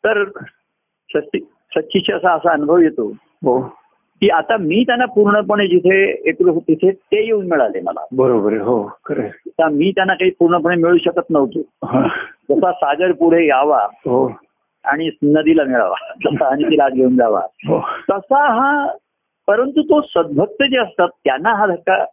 [0.03, 0.23] तर
[1.09, 1.39] सच्ची
[1.75, 3.07] सच्चिष्याचा असा अनुभव येतो
[3.43, 3.59] हो
[4.21, 5.97] की आता मी त्यांना पूर्णपणे जिथे
[6.29, 8.05] एकरूप तिथे ते येऊन मिळाले मला.
[8.15, 11.61] बरोबर हो खरं मी त्यांना काही पूर्णपणे मिळू शकत नव्हतो.
[12.49, 14.31] जसा सागर पुढे यावा हो.
[14.83, 17.79] आणि नदीला मिळावा जसा आणि तिला घेऊन जावा हो.
[18.11, 18.87] तसा हा
[19.47, 22.03] परंतु तो सद्भक्त जे असतात त्यांना हा धक्का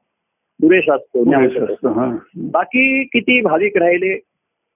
[0.61, 1.25] पुरेसा असतो.
[2.53, 4.19] बाकी किती भाविक राहिले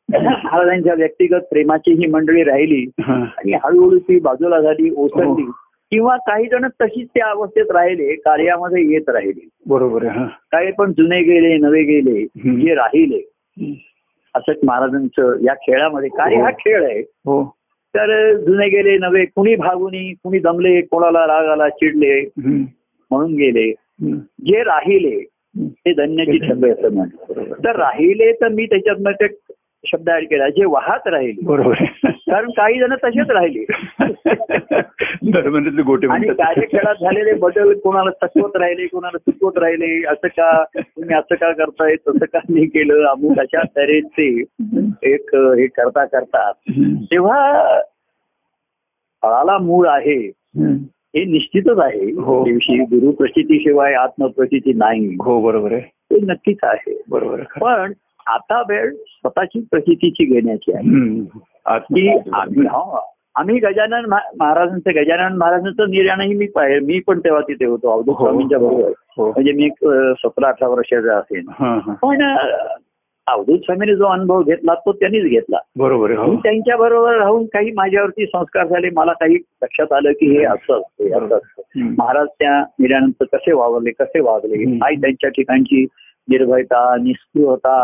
[0.08, 2.84] महाराजांच्या व्यक्तिगत प्रेमाची ही मंडळी राहिली.
[3.08, 5.42] आणि हळूहळू ती बाजूला झाली ओसरली.
[5.42, 5.52] हो.
[5.90, 9.48] किंवा काही जण तशीच त्या अवस्थेत राहिले कार्यामध्ये येत राहिले.
[9.66, 10.26] बरोबर हा.
[10.26, 12.24] काही पण जुने गेले नवे गेले.
[12.64, 13.20] जे राहिले.
[14.34, 17.00] असंच महाराजांचं या खेळामध्ये कार्य हा खेळ आहे?
[17.00, 17.56] हो.
[17.94, 22.20] तर जुने गेले नवे कुणी भागुनी कुणी दमले कोणाला राग आला चिडले.
[23.10, 23.72] म्हणून गेले.
[24.20, 25.24] जे राहिले
[25.60, 28.96] ते धन्याची छंद असं म्हणतो तर राहिले तर मी त्याच्यात
[29.86, 31.84] शब्द ऍड केला जे वाहत राहिले बरोबर
[32.30, 33.64] कारण काही जण तसेच राहिले
[35.82, 36.28] गोटे आणि.
[36.28, 41.94] कार्यखेळात झालेले बदल कोणाला चकवत राहिले कोणाला चुकवत राहिले असं का तुम्ही असं का करताय
[41.96, 44.28] तसं का नाही केलं अमुक अशा तऱ्हेचे
[45.02, 46.50] एक हे करता करता.
[47.02, 47.80] तेव्हा
[49.22, 50.18] फळाला मूळ आहे.
[51.16, 52.44] हे निश्चितच आहे हो.
[52.44, 57.40] दिवशी गुरुप्रचितीशिवाय आत्मप्रचिती नाही हो बरोबर आहे ते नक्कीच आहे बरोबर.
[57.60, 57.92] पण
[58.26, 60.82] आता वेळ स्वतःची प्रचितीची घेण्याची आहे.
[61.78, 63.12] की आम्ही हो.
[63.34, 67.90] आम्ही गजानन महा- महाराजांचं गजानन महाराजांचं निर्याणही मी पाहिलं मी पण तेव्हा तिथे होतो.
[67.90, 68.26] अवधूत हो.
[68.26, 68.92] स्वामींच्या बरोबर.
[69.16, 69.28] हो.
[69.28, 69.70] म्हणजे मी
[70.18, 71.46] सतरा अठरा वर्षाचा असेल.
[72.02, 72.36] पण
[73.26, 75.58] अवधूत स्वामीने जो अनुभव घेतला तो त्यांनीच घेतला.
[75.76, 78.88] बरोबर त्यांच्या बरोबर राहून काही माझ्यावरती संस्कार झाले.
[78.96, 81.04] मला काही लक्षात आलं की हे असं असतं.
[81.98, 84.56] महाराज त्या निर्यानंतर कसे वावरले कसे वागले.
[84.78, 85.86] काही त्यांच्या ठिकाणची
[86.28, 86.78] निर्भयता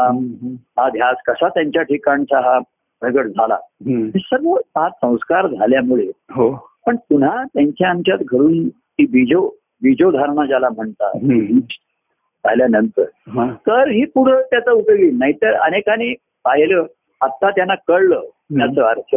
[0.08, 0.54] हम्म.
[0.78, 2.58] हा ध्यास कसा त्यांच्या ठिकाणचा हा
[3.02, 3.54] प्रगट झाला.
[3.54, 6.50] हे सर्व हा संस्कार झाल्यामुळे हो
[6.86, 9.48] पण पुन्हा त्यांच्या आमच्यात घरून ती बीजो
[9.82, 11.18] बीजोधारणा ज्याला म्हणतात.
[12.44, 13.04] झाल्यानंतर.
[13.66, 16.86] तर ही पुढं त्याचा उपयोग येईल नाहीतर अनेकांनी पाहिलं
[17.20, 18.20] आता त्यांना कळलं
[18.52, 19.16] त्याचा अर्थ.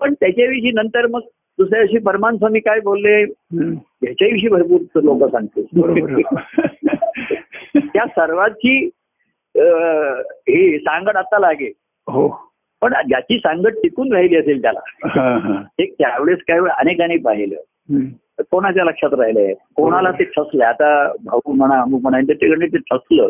[0.00, 1.20] पण त्याच्याविषयी नंतर मग
[1.58, 3.72] दुसऱ्या दिवशी परमान स्वामी काय बोलले हम्म.
[3.74, 6.73] ह्याच्याविषयी भरपूर लोक बरोबर सांगते आहे.
[7.94, 8.90] त्या सर्वांची
[10.48, 11.72] हे सांगड आता लागे.
[12.08, 12.28] हो.
[12.82, 15.62] पण ज्याची सांगड टिकून राहिली असेल त्याला हा हा.
[15.62, 17.56] ते त्यावेळेस काय वेळ अनेकांनी पाहिलं.
[18.50, 19.54] कोणाच्या लक्षात राहिलंय?
[19.76, 20.66] कोणाला ते ठसलंय?
[20.66, 23.22] आता भाऊ म्हणा अमुक म्हणा त्याच्याकडे ते ठसलं.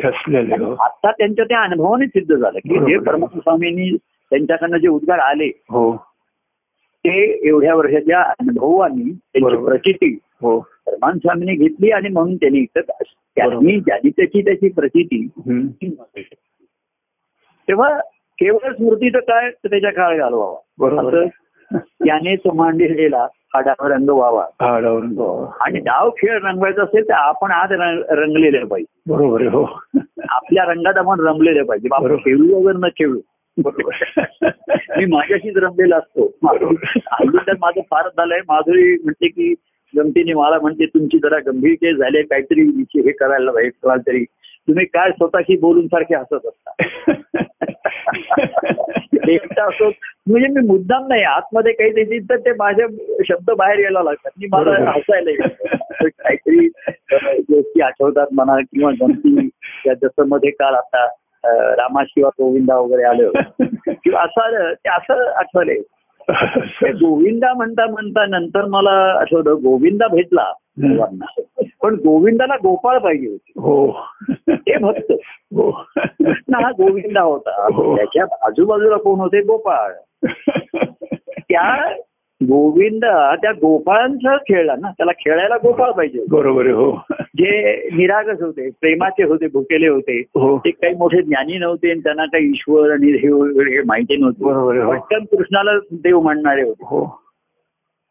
[0.65, 0.75] हो.
[0.75, 2.79] आता त्यांच्या त्या अनुभवाने सिद्ध झालं की.
[2.79, 3.97] जे परमात्मा स्वामींनी
[4.31, 5.97] त्यांच्याकडनं जे उद्गार आले हो.
[7.05, 9.65] ते एवढ्या वर्षाच्या अनुभवानी त्यांची.
[9.65, 10.59] प्रचिती हो.
[10.59, 12.65] परमान स्वामीने घेतली आणि म्हणून त्यांनी
[13.37, 13.81] त्यांनी.
[13.81, 15.29] ज्यांनी त्याची त्याची प्रचिती.
[17.69, 17.99] तेव्हा
[18.39, 20.57] केवळ स्मृतीचं काय त्याच्या काळ घालवावा.
[20.79, 21.23] बरोबर.
[21.23, 24.47] असं याने तो मांडलेला हा डाव रंग व्हावा.
[25.61, 29.15] आणि डाव खेळ रंगवायचा असेल तर आपण आज रंग- रंगलेले पाहिजे.
[29.15, 29.81] बरोबर हो.
[30.29, 31.89] आपल्या रंगात आपण रमलेले पाहिजे.
[31.89, 32.17] बरोबर.
[32.17, 33.21] खेळू वगैरे न खेळू.
[33.65, 34.25] बरोबर.
[34.97, 36.29] मी माझ्याशीच रमलेला असतो.
[37.37, 38.41] तर माझं फार झालंय.
[38.49, 39.55] माधुरी म्हणते की
[39.97, 44.25] गमतीने मला म्हणते तुमची जरा गंभीर झाले काहीतरी विषय हे करायला पाहिजे कराल तरी.
[44.69, 46.71] तुम्ही काय स्वतःशी बोलून सारखे हसत असता.
[49.29, 49.93] एकटा असो
[50.27, 52.83] म्हणजे मी मुद्दाम नाही आतमध्ये काही देतील तर ते माझे
[53.29, 54.31] शब्द बाहेर यायला लागतात.
[54.41, 54.91] मी मला.
[54.91, 55.49] हसायला.
[56.09, 56.69] काहीतरी
[57.39, 59.49] गोष्टी आठवतात म्हणा किंवा गमती.
[59.85, 61.09] त्या जसं मध्ये काल आता
[61.75, 63.31] रामाशिवा गोविंदा वगैरे आलं.
[63.89, 65.77] किंवा असं असं आठवलंय.
[66.83, 70.53] गोविंदा म्हणता म्हणता नंतर मला आठवलं गोविंदा भेटला
[71.83, 73.53] पण गोविंदाला गोपाळ पाहिजे होते.
[73.57, 73.93] हो.
[74.49, 75.13] ते भक्त.
[75.55, 75.71] हो.
[75.97, 77.69] कृष्ण हा गोविंदा होता.
[77.75, 77.97] हो.
[77.97, 79.41] त्याच्या आजूबाजूला कोण होते?
[79.41, 79.93] गोपाळ.
[81.39, 81.95] त्या
[82.45, 86.25] गोविंदा त्या गोपाळांचा खेळला ना त्याला खेळायला गोपाळ पाहिजे.
[86.31, 87.05] बरोबर हो.
[87.21, 90.59] जे निरागस होते प्रेमाचे होते भुकेले होते हो.
[90.59, 94.45] ते काही मोठे ज्ञानी नव्हते आणि त्यांना काही ईश्वर आणि देव वगैरे हे माहिती नव्हतं.
[94.45, 94.93] बरोबर आहे हो.
[94.93, 96.85] पटकन कृष्णाला देव म्हणणारे होते.
[96.87, 97.05] हो.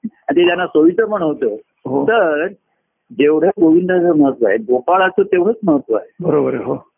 [0.03, 1.47] आणि ते त्यांना सोयीचं पण होतं.
[1.85, 2.03] हो.
[2.03, 2.47] तर
[3.11, 6.11] जेवढं गोविंदाचं महत्त्व आहे गोपाळाचं तेवढंच महत्त्व आहे.
[6.19, 6.92] बरोबर आहे हो.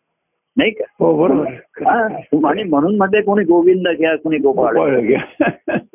[0.56, 0.84] नाही का?
[1.00, 2.46] हो बरोबर.
[2.46, 5.48] आणि म्हणून मध्ये कोणी गोविंद घ्या कोणी गोपाळ गोपाळ घ्या.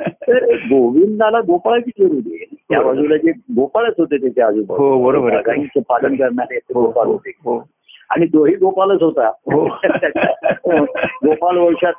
[0.03, 2.45] तर गोविंदाला गोपाळाची जरूर आहे?
[2.69, 5.41] त्या बाजूला जे गोपाळच होते त्याच्या आजूबाजू हो, बरोबर.
[5.41, 7.29] गाईंचं पालन करणारे हो गोपाळ हो होते.
[7.29, 7.67] हो.
[8.09, 9.27] आणि तोही गोपालच होता.
[9.27, 9.65] हो.
[11.25, 11.93] गोपाळ वंशात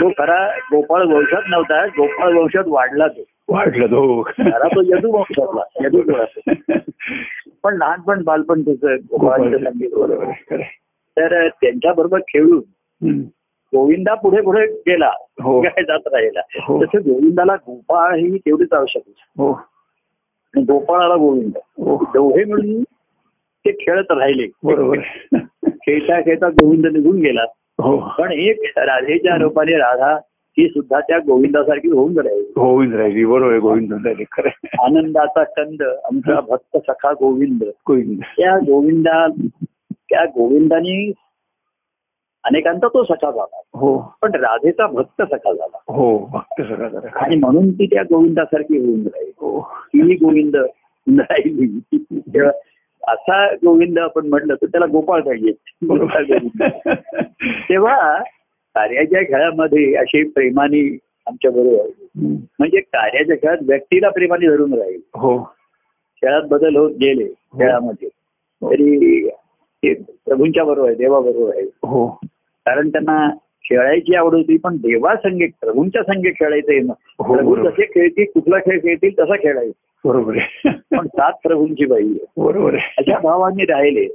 [0.00, 1.86] तो खरा गोपाळ वंशात नव्हता.
[1.86, 3.22] गोपाळ वंशात वाढला तो.
[3.48, 4.22] वाटलं तो.
[4.22, 6.02] खरा तो यदू वंशातला यदू.
[7.62, 10.56] पण लहानपण बालपण त्याचं गोपाळाचं संगीत बरोबर.
[11.16, 12.62] तर त्यांच्या बरोबर खेळून.
[13.74, 15.10] गोविंदा पुढे पुढे गेला.
[15.42, 15.62] हो.
[15.62, 16.40] काय जात राहिला.
[16.54, 16.84] हो.
[16.84, 19.02] तसं गोविंदाला गोपाळ ही तेवढीच आवश्यक.
[19.38, 19.52] हो.
[20.58, 21.52] गोपाळाला गोविंद.
[22.02, 22.82] दोघे मिळून
[23.66, 24.46] ते खेळत राहिले.
[24.62, 24.98] बरोबर.
[25.66, 27.44] खेळता खेळता गोविंद निघून गेला.
[28.18, 30.16] पण एक राधेच्या रूपाने राधा
[30.58, 32.44] ही सुद्धा त्या गोविंदासारखी होऊन राहिली.
[32.44, 33.24] गोविंद राहिली.
[33.24, 34.48] बरोबर गोविंद खरं.
[34.84, 37.62] आनंदाचा कंद आमचा भक्त सखा गोविंद.
[37.62, 38.20] गोविंद.
[38.38, 39.26] त्या गोविंदा
[40.10, 41.12] त्या गोविंदानी
[42.44, 43.60] अनेकांचा तो सखा झाला.
[43.74, 44.14] हो.
[44.22, 45.78] पण राधेचा भक्त सखा झाला.
[45.88, 49.30] हो भक्त सगळा जरा आणि म्हणून ती त्या गोविंदासारखी होऊन राहिली.
[49.30, 49.60] हो.
[49.62, 50.56] तीही गोविंद
[51.20, 51.80] राहिली.
[53.08, 55.52] असा गोविंद आपण म्हटलं तर त्याला गोपाळ पाहिजे.
[57.68, 58.22] तेव्हा
[58.74, 61.86] कार्याच्या खेळामध्ये अशी प्रेमाने आमच्या बरोबर.
[62.58, 65.00] म्हणजे कार्याच्या खेळात व्यक्तीला प्रेमाने धरून राहील.
[65.14, 65.44] हो.
[66.22, 68.08] खेळात बदल होत गेले खेळामध्ये.
[68.62, 69.28] तरी
[69.84, 71.64] ते प्रभूंच्या बरोबर आहे देवाबरोबर आहे.
[71.64, 72.06] हो.
[72.66, 73.30] कारण त्यांना
[73.64, 77.56] खेळायची आवड होती पण देवा संगे प्रभूंच्या संगे खेळायचं आहे ना हो, प्रभू.
[77.56, 79.72] जसे खेळतील कुठला खेळ खेळतील तसा खेळायचं.
[80.04, 80.70] बरोबर आहे.
[80.96, 82.94] पण सात प्रभूंची बाई बरोबर आहे.
[82.98, 84.06] अशा भावांनी राहिले.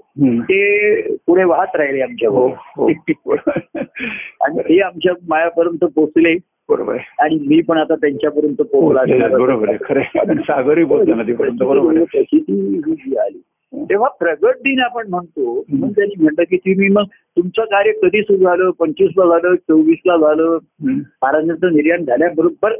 [0.41, 2.87] ते पुढे वाहत राहिले आमच्या हो हो.
[4.41, 6.35] आणि ते आमच्या मायापर्यंत पोहोचले.
[6.69, 7.15] बरोबर आहे.
[7.19, 9.27] आणि मी पण आता त्यांच्यापर्यंत पोहोचला.
[9.27, 9.77] बरोबर आहे.
[9.83, 10.19] खरं आहे.
[10.19, 12.05] आणि सागरही बोलतो नदीपर्यंत बरोबर आहे.
[12.05, 13.41] प्रचिती ही जी आली.
[13.89, 17.03] तेव्हा प्रगट दिन आपण म्हणतो म्हणून त्यांनी म्हटलं की तुम्ही मग
[17.37, 18.69] तुमचं कार्य कधी सुरू झालं?
[18.79, 20.57] पंचवीसला झालं चोवीसला झालं.
[20.83, 22.75] महाराजांचं निर्याण झाल्याबरोबर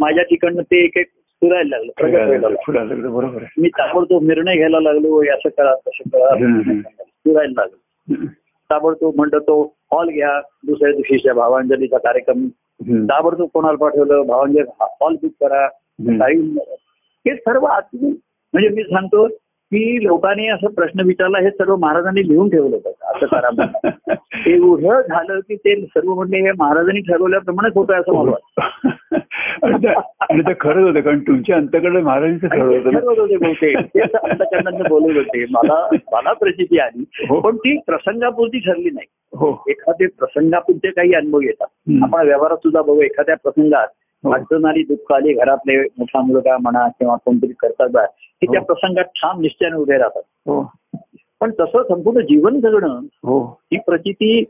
[0.00, 1.06] माझ्या ठिकाणं ते एक एक
[1.42, 6.34] सुरायला लागलं प्रगट व्हायला बरोबर मी ताबडतोब निर्णय घ्यायला लागलो असं करा तसं करा.
[7.00, 8.24] सुरायला लागलो.
[8.70, 9.62] ताबडतोब म्हणतो तो
[9.92, 12.46] हॉल घ्या दुसऱ्या दिवशीच्या भावांजलीचा कार्यक्रम.
[13.10, 14.22] ताबडतोब कोणाला पाठवलं?
[14.26, 15.66] भावांजली हॉल बुक करा
[17.26, 18.10] हे सर्व आतून
[18.54, 19.26] म्हणजे मी सांगतो
[19.72, 25.56] की लोकांनी असं प्रश्न विचारला हे सर्व महाराजांनी लिहून ठेवलं होतं असं एवढं झालं की
[25.56, 29.16] ते सर्व म्हणले हे महाराजांनी ठरवल्याप्रमाणेच होतं असं मला वाटतं
[29.62, 32.98] आणि ते- खरंच होतं कारण तुमच्या अंतकडे महाराजांचं खरं ते होतं ना.
[33.00, 35.80] ठरवत होते बहुतेक तेच अंतकरणाने बोलत होते मला
[36.12, 37.40] मला प्रचिती आली हो.
[37.40, 41.66] पण ती प्रसंगापुरती ठरली नाही हो एखादे प्रसंगापुरते काही अनुभव येतात.
[42.02, 43.86] आपण व्यवहारात सुद्धा बघू एखाद्या प्रसंगात.
[44.24, 48.06] अडचण आली दुःख आली घरातले मोठा मुलगा म्हणा किंवा कोणतरी करतात
[48.40, 48.64] की त्या हो.
[48.64, 50.62] प्रसंगात ठाम निश्चयाने उभे राहतात हो
[51.40, 53.40] पण तसं संपूर्ण जीवन जगणं हो
[53.72, 54.44] ही प्रचिती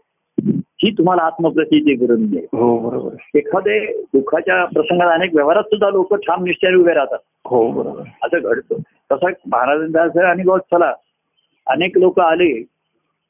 [0.82, 3.38] ही तुम्हाला आत्मप्रचिती करून हो आहे.
[3.38, 8.02] एखादे दुःखाच्या प्रसंगात अनेक व्यवहारात सुद्धा लोक ठाम निश्चयाने उभे राहतात हो बरोबर.
[8.22, 8.74] असं घडतं
[9.12, 10.92] तसं महाराजांचं आणि गौत चला
[11.66, 12.64] अनेक लोक आले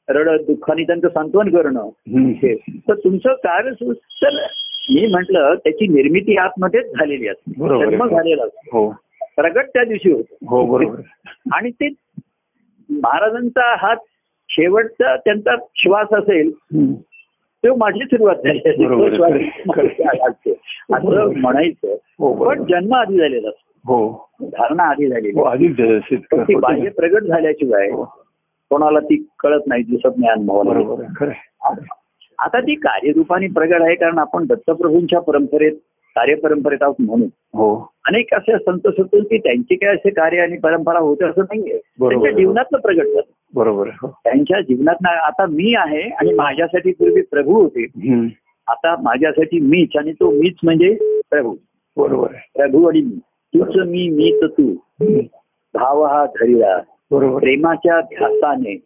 [0.09, 1.89] रडत दुःखाने त्यांचं सांत्वन करणं.
[2.09, 2.55] हे.
[2.55, 4.47] तर तुमचं कार्य तर
[4.91, 7.51] मी म्हंटल त्याची निर्मिती आतमध्येच झालेली असते.
[7.51, 8.77] जन्म झालेला असतो.
[8.77, 8.89] हो.
[9.35, 10.35] प्रगट त्या दिवशी होतो.
[10.45, 10.95] हो.
[11.51, 11.87] आणि ते
[12.89, 13.93] महाराजांचा हा
[14.49, 16.51] शेवटचा त्यांचा श्वास असेल.
[17.65, 18.59] तो माझी सुरुवात झाली.
[20.93, 21.95] असं म्हणायचं.
[22.19, 23.93] हो पण जन्म आधी झालेला असतो.
[23.93, 24.29] हो.
[24.41, 26.89] धारणा आधी झालेली हो बाह्य.
[26.89, 27.89] प्रगट झाल्याशिवाय
[28.69, 31.73] कोणाला ती कळत नाही दिसत नाही अनुभवाला
[32.39, 35.71] आता ती कार्यरूपाने प्रगट आहे कारण आपण दत्तप्रभूंच्या परंपरेत
[36.15, 37.27] कार्यपरंपरेत आहोत म्हणून.
[37.53, 37.89] हो.
[38.07, 41.77] अनेक असे संत सतून की त्यांचे काय असे कार्य आणि परंपरा होते असं नाहीये.
[41.77, 43.21] त्यांच्या जीवनातलं प्रगट झालं.
[43.53, 43.87] बरोबर.
[43.87, 44.07] हो.
[44.23, 47.83] त्यांच्या जीवनात आता मी आहे आणि माझ्यासाठी पूर्वी प्रभू होते.
[48.67, 50.93] आता माझ्यासाठी मीच आणि तो मीच म्हणजे
[51.29, 51.55] प्रभू.
[51.97, 53.19] बरोबर प्रभू आणि मी.
[53.55, 54.73] तूच मी मीच तू.
[55.73, 56.77] भाव हा धरिला.
[57.11, 57.39] बरोबर.
[57.39, 58.79] प्रेमाच्या ध्यासाने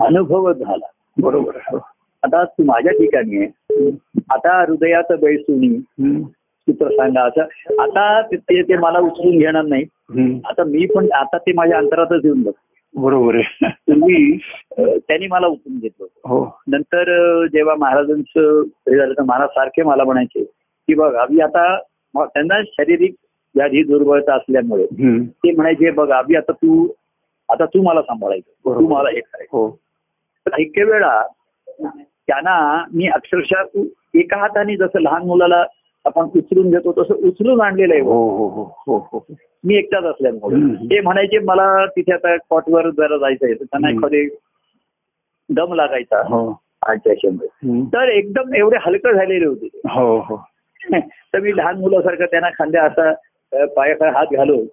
[0.00, 0.86] अनुभव झाला.
[1.22, 1.78] बरोबर.
[2.22, 3.90] आता तू माझ्या ठिकाणी आहे.
[4.30, 6.22] आता हृदयात बैसुनी हम्म.
[6.68, 9.84] सूत्र सांगा असं आता ते- ते मला उचलून घेणार नाही.
[10.44, 12.52] आता मी पण आता ते माझ्या अंतरातच येऊन बघ
[12.94, 16.06] बरोबर आहे अं, त्यांनी मला उचलून घेतलं.
[16.24, 21.76] हो नंतर जेव्हा महाराजांचं हे झालं तर महाराज सारखे मला म्हणायचे की बघ अभि आता
[22.14, 23.14] त्यांना शारीरिक
[23.54, 24.86] व्याधी दुर्बलता असल्यामुळे.
[25.24, 26.86] ते म्हणायचे बघ अभि आता तू
[27.48, 28.86] आता तू मला सांभाळायचं तू.
[28.88, 29.68] मला हे करायचं हो
[30.46, 31.22] काही वेळा
[31.82, 33.80] त्यांना मी अक्षरशः
[34.14, 35.64] एका हाताने जसं लहान मुलाला
[36.04, 38.02] आपण उचलून घेतो तसं उचलून आणलेलं आहे.
[38.02, 38.28] हो
[38.86, 39.26] हो हो
[39.64, 40.74] मी एकटाच असल्यामुळे.
[40.84, 43.90] ते म्हणायचे मला तिथे आता कॉटवर जरा जायचंय तर त्यांना.
[43.90, 44.28] एखादे
[45.48, 46.22] दम लागायचा.
[47.84, 49.68] तर एकदम एवढे हलकं झालेले होते
[51.34, 53.12] तर मी लहान मुलासारखं त्यांना खांद्या असा
[53.66, 54.64] पायाखाली हात घालून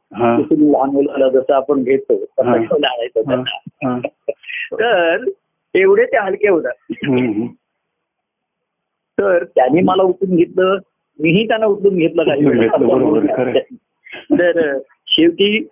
[0.72, 2.26] लहान मुलाला जसं आपण घेतो.
[4.74, 5.24] तर
[5.75, 6.73] एवढे ते हलके होतात.
[9.17, 10.77] तर त्यांनी मला उचलून घेतलं
[11.19, 12.23] मीही त्यांना उचलून घेतलं.
[12.23, 12.45] काही
[14.31, 15.67] तर शेवटी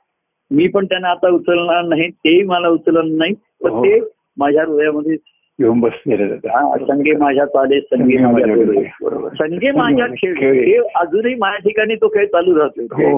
[0.52, 3.86] मी पण त्यांना आता उचलणार नाही तेही मला उचलणार नाही तर हो.
[3.86, 4.00] ते
[4.38, 5.16] माझ्या हृदयामध्ये
[5.62, 8.56] घेऊन बसलेले संगे माझ्या चाले संगे माझ्या
[9.30, 10.34] संगे माझ्या खेळ.
[10.36, 10.54] खेळ.
[10.54, 12.82] हे अजूनही माझ्या ठिकाणी तो खेळ चालू राहतो.
[12.82, 13.18] हो.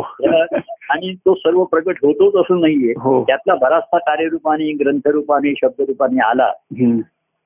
[0.90, 2.94] आणि तो सर्व प्रकट होतोच असं नाहीये.
[2.98, 3.24] हो.
[3.24, 6.52] त्यातला बराचसा कार्यरूपाने ग्रंथरूपाने शब्दरूपाने आला.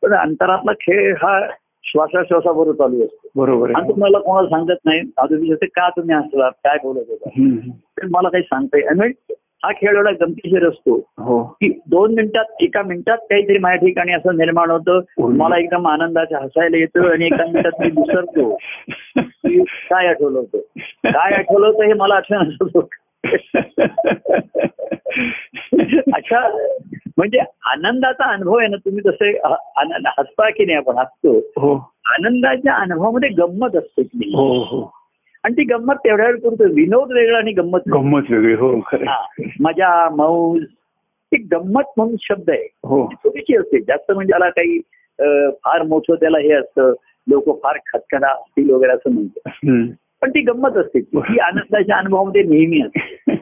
[0.01, 1.47] पण अंतरातला खेळ हा
[1.83, 3.27] श्वासाश्वासाबरोबर चालू असतो.
[3.35, 6.51] बरोबर आणि तुम्हाला कोणाला सांगत नाही अजून का तुम्ही हसलात?
[6.51, 7.29] काय बोलत होता?
[8.11, 9.11] मला काही सांगताय आणि
[9.65, 11.43] हा खेळ एवढा गमतीशीर असतो हो.
[11.43, 14.99] की दोन मिनिटात एका मिनिटात काहीतरी माझ्या ठिकाणी असं निर्माण होतं.
[15.19, 18.57] मला एकदम आनंदाचं हसायला येतं आणि एका मिनिटात मी विसरतो.
[19.89, 20.57] काय आठवलं होतं?
[21.05, 22.79] काय आठवलं होतं हे मला आठवण होतं.
[26.13, 26.47] अशा
[27.17, 31.37] म्हणजे आनंदाचा अनुभव आहे ना तुम्ही जसे ह- आनंद हसता की नाही आपण हसतो.
[31.37, 31.91] हो.
[32.05, 34.98] आनंदाच्या अनुभवामध्ये गंमत असते की हो हो.
[35.43, 37.79] आणि ती गंमत तेवढ्या वेळ करतो विनोद वेगळा आणि गंमत.
[37.93, 39.25] गंमत वेगळी हो हा.
[39.59, 40.63] मजा मौज
[41.31, 42.67] ती गंमत म्हणून शब्द आहे.
[42.83, 43.05] हो.
[43.05, 43.79] ती थोडीशी असते.
[43.79, 44.79] जास्त म्हणजे त्याला काही
[45.65, 46.93] फार मोठं त्याला हे असतं.
[47.27, 49.51] लोक फार खतखदा असतील वगैरे असं म्हणतात.
[50.21, 50.99] पण ती गंमत असते.
[51.01, 53.35] ती अनुभवाच्या अनुभवामध्ये नेहमी असते.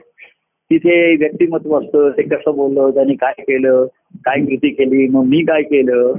[0.71, 2.09] तिथे व्यक्तिमत्व असतं.
[2.09, 3.85] ते कसं बोललं त्यांनी काय केलं
[4.25, 6.13] काय कृती केली मग मी काय केलं.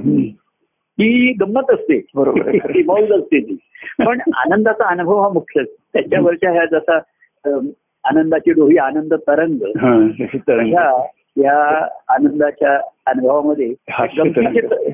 [1.01, 2.01] ही गंमत असते.
[2.15, 2.51] बरोबर.
[2.51, 3.57] ती मौज असते ती.
[3.99, 5.63] पण आनंदाचा अनुभव हा मुख्य.
[5.93, 6.97] त्याच्यावरच्या ह्या जसा
[8.03, 11.05] आनंदाची डोही आनंद तरंग हा,
[11.37, 13.73] या आनंदाच्या अनुभवामध्ये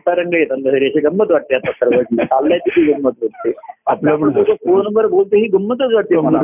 [0.08, 0.34] तरंग.
[0.34, 3.52] येतात अशी गंमत वाटते आता सर्व चाललंय ती गंमत वाटते.
[3.88, 6.42] आपण फोनवर बोलतो ही गंमतच वाटते मला.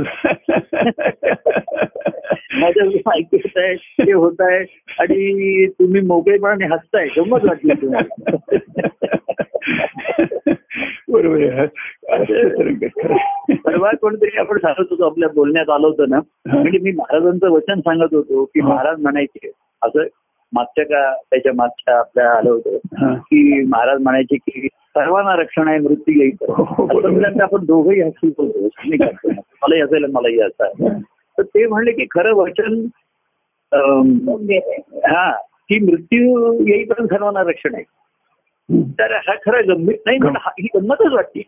[2.53, 4.65] माझ्या ऐकू येत आहे ते होत आहे
[4.99, 7.07] आणि तुम्ही मोकळेपणाने हसताय.
[7.17, 8.35] गंमत वाटली तुम्हाला.
[11.09, 11.65] बरोबर आहे.
[13.55, 18.13] परवा कोणतरी आपण सांगत होतो आपल्या बोलण्यात आलं होतं ना म्हणजे मी महाराजांचं वचन सांगत
[18.13, 18.61] होतो की.
[18.61, 20.05] महाराज म्हणायचे असं
[20.53, 23.13] मागच्या का त्याच्या मागच्या आपल्या आलं होतं.
[23.15, 27.01] की महाराज म्हणायचे की सर्वांना रक्षण आहे मृत्यू येईल हो, हो.
[27.01, 28.67] समजा आपण दोघंही हसूच होतो?
[29.61, 30.97] मलाही असेल मलाही असं
[31.37, 32.85] तर ते म्हणले की खरं वचन
[35.05, 35.31] हा
[35.69, 37.83] की मृत्यू येईपर्यंत सर्वांना रक्षण आहे
[38.73, 41.41] तर हा खरं गंभीर नाही मला हा- ही गंमतच वाटते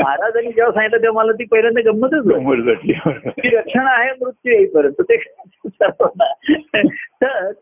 [0.00, 2.92] महाराजांनी जेव्हा सांगितलं तेव्हा मला ती पहिल्यांदा गंमतच वाटली.
[2.92, 3.30] वाटली.
[3.40, 5.02] की रक्षण आहे मृत्यू येईपर्यंत.
[5.02, 5.16] ते.
[7.22, 7.52] तर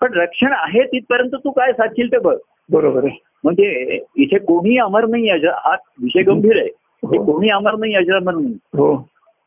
[0.00, 2.36] पण रक्षण आहे तिथपर्यंत तू काय साधशील ते बघ.
[2.72, 3.18] बरोबर आहे.
[3.44, 6.68] म्हणजे इथे कोणी अमर नाही हा विषय गंभीर आहे.
[7.12, 7.24] हे हो.
[7.24, 8.54] कोणी अमर नाही अजरामर नाही.
[8.54, 8.96] हो.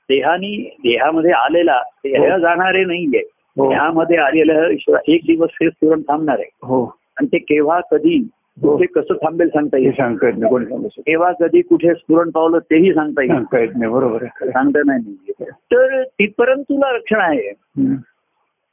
[0.09, 3.23] देहानी देहामध्ये आलेला देह जाणारे नाहीये.
[3.57, 3.69] हो.
[3.69, 4.67] देहामध्ये आलेलं
[5.07, 6.49] एक दिवस हे स्फुरण थांबणार आहे.
[6.63, 6.97] हो.
[7.17, 8.17] आणि ते केव्हा कधी
[8.63, 8.71] हो.
[8.71, 11.93] कुठे कसं थांबेल सांगता हे येईल सांगता येत नाही कोणी सांगू शकत केव्हा कधी कुठे
[11.93, 14.49] स्फुरण पावलं तेही सांगता येईल सांगता येत नाही बरोबर आहे.
[14.51, 15.31] सांगता नाही
[15.71, 17.51] तर तिथपर्यंत तुला रक्षण आहे.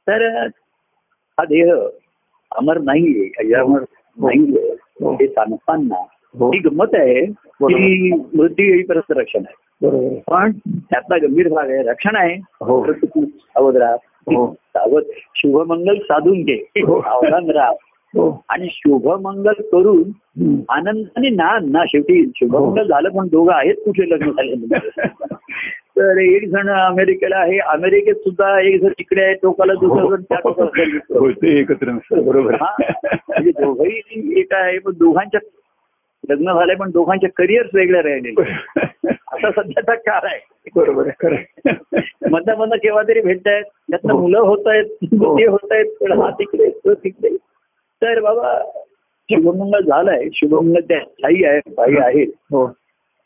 [0.07, 0.25] तर
[1.37, 1.73] हा देह
[2.51, 4.27] अमर नाहीये अजरामर हो.
[4.27, 5.13] नाहीये हो.
[5.13, 6.01] हे सांगताना
[6.35, 6.49] हो.
[6.51, 10.19] ही गंमत आहे की मृत्यू येईपर्यंत रक्षण आहे बरोबर आहे.
[10.27, 10.51] पण
[10.81, 12.85] त्यातला गंभीर भाग आहे रक्षण आहे हो.
[12.87, 13.95] तर तू सावध राहा
[14.27, 14.53] हो.
[14.67, 17.01] सावध शुभमंगल साधून घे हो.
[17.01, 17.77] सावधान राहा हो
[18.15, 20.01] आणि शुभमंगल करून.
[20.69, 24.55] आनंदाने ना ना शेवटी शुभमंगल झालं पण दोघं आहेत कुठे लग्न झाले
[25.97, 30.37] तर एक जण अमेरिकेला आहे अमेरिकेत सुद्धा एक जण इकडे आहे टोकाला दुसरा जण त्या
[30.39, 30.97] टोकाला.
[31.11, 32.71] हो ते एकत्र बरोबर हा.
[32.79, 35.39] म्हणजे दोघंही एक आहे पण दोघांच्या
[36.23, 38.41] लग्न झालंय पण दोघांचे करिअर्स वेगळे राहिले
[39.33, 40.39] असा सध्याचा काळ आहे
[40.75, 41.09] बरोबर.
[42.29, 44.19] मधल्या मधनं केव्हा तरी भेटत आहेत त्यातनं हो.
[44.19, 45.37] मुलं होत आहेत हो.
[45.37, 47.35] ते होत आहेत पण हा तिकडे तो तिकडे
[48.03, 48.57] तर बाबा
[49.29, 52.67] शुभमंगल झालंय शुभमंगल त्या साई आहे बाई आहे हो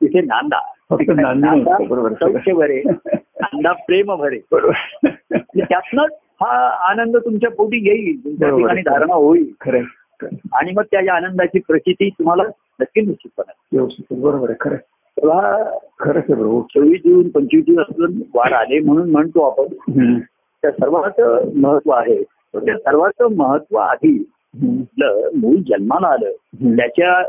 [0.01, 0.59] तिथे नांदा
[0.89, 2.13] फक्त नांदणं नांदा बरोबर.
[2.13, 6.03] सौख्य भरे नांदा प्रेम भरे बरोबर आणि त्यातनं
[6.41, 6.51] हा
[6.89, 8.61] आनंद तुमच्या पोटी येईल तुमच्या बरोबर.
[8.61, 9.78] ठिकाणी धारणा होईल आहे.
[9.78, 10.38] आहे.
[10.53, 12.43] आणि मग त्या या आनंदाची प्रचिती तुम्हाला
[12.80, 14.15] नक्की निश्चितपणे शकतो.
[14.15, 14.95] बरोबर आहे खरं आहे.
[15.17, 15.63] तेव्हा
[15.99, 20.17] खरंच आहे प्रभू चोवीस जून पंचवीस जून असून वार आले म्हणून म्हणतो आपण.
[20.63, 22.23] त्या सर्वाचं महत्त्व आहे
[22.55, 24.17] त्या सर्वाचं महत्त्व आधी
[24.54, 26.32] आपलं मूल जन्माला आलं.
[26.78, 27.22] त्याच्या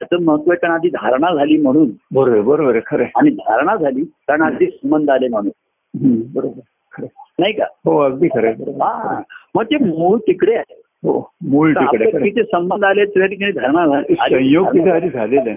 [0.00, 1.90] त्याचं महत्त्व आहे कारण आधी धारणा झाली म्हणून.
[2.14, 3.04] बरोबर बरोबर खरं.
[3.16, 6.20] आणि धारणा झाली कारण आधी संबंध आले म्हणून.
[6.34, 7.04] बरोबर.
[7.38, 7.64] नाही का?
[7.84, 9.20] हो अगदी खरं हा
[9.54, 10.74] मग ते मूळ तिकडे आहे.
[11.04, 12.10] हो मूळ तिकडे.
[12.24, 14.14] तिथे संबंध आले त्या ठिकाणी धारणा झाली.
[14.14, 15.54] संयोग तिथे आधी झालेला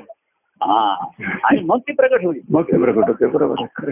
[0.62, 1.06] हा
[1.44, 2.40] आणि मग ते प्रगट होईल.
[2.50, 3.90] मग ते प्रकट होते बरोबर.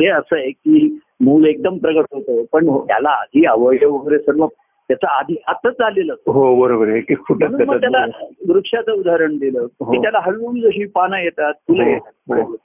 [0.00, 4.46] हे असं आहे की मूल एकदम प्रगट होतं पण त्याला आधी अवयव वगैरे सर्व
[4.90, 6.14] त्याचं आधी आतच आलेलं.
[6.26, 8.04] हो बरोबर एक एक फुटत त्याला.
[8.48, 9.90] वृक्षाचं उदाहरण दिलं हो.
[9.92, 12.56] की त्याला हळूहळू जशी पानं येतात फुलं हो, येतात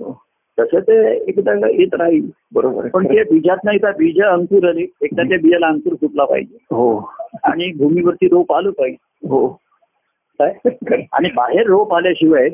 [0.00, 0.12] हो.
[0.58, 0.96] तसं ते
[1.28, 3.22] एकदा येत राहील बरोबर पण ते.
[3.22, 6.88] बीजात नाही तर बीज अंकुर आले एकदा त्या बीजाला अंकुर सुटला पाहिजे हो
[7.44, 9.46] आणि भूमीवरती रोप आलं पाहिजे हो
[10.40, 10.52] काय.
[11.12, 12.48] आणि बाहेर रोप आल्याशिवाय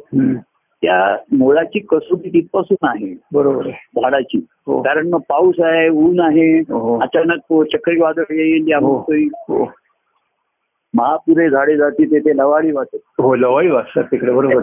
[0.84, 3.14] त्या मुळाची कसोटी तिथपासून आहे.
[3.32, 4.46] बरोबर झाडाची.
[4.66, 4.82] हो.
[4.82, 7.00] कारण मग पाऊस आहे ऊन आहे हो.
[7.00, 9.06] अचानक चक्रीवादळ येईल या हो.
[9.32, 9.72] हो.
[10.94, 14.62] महापुरे झाडे जाती तेथे लवाडी वाटत हो लवाई वाचतात तिकडे बरोबर.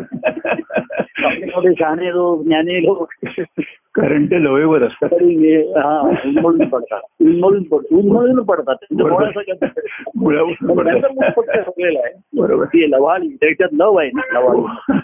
[1.80, 3.10] शहाणे लोक ज्ञानी लोक.
[3.96, 4.44] कारण ते
[4.86, 5.12] असतात.
[5.12, 7.00] तरी हे- हा उन्मळून पडतात.
[7.22, 8.76] उन्मळून पडतात उन्मळून पडतात.
[10.16, 12.12] मुळावर पण पडतात.
[12.36, 12.66] बरोबर.
[12.66, 14.98] ती लवाळी त्याच्यात लव आहे ना लवाळी.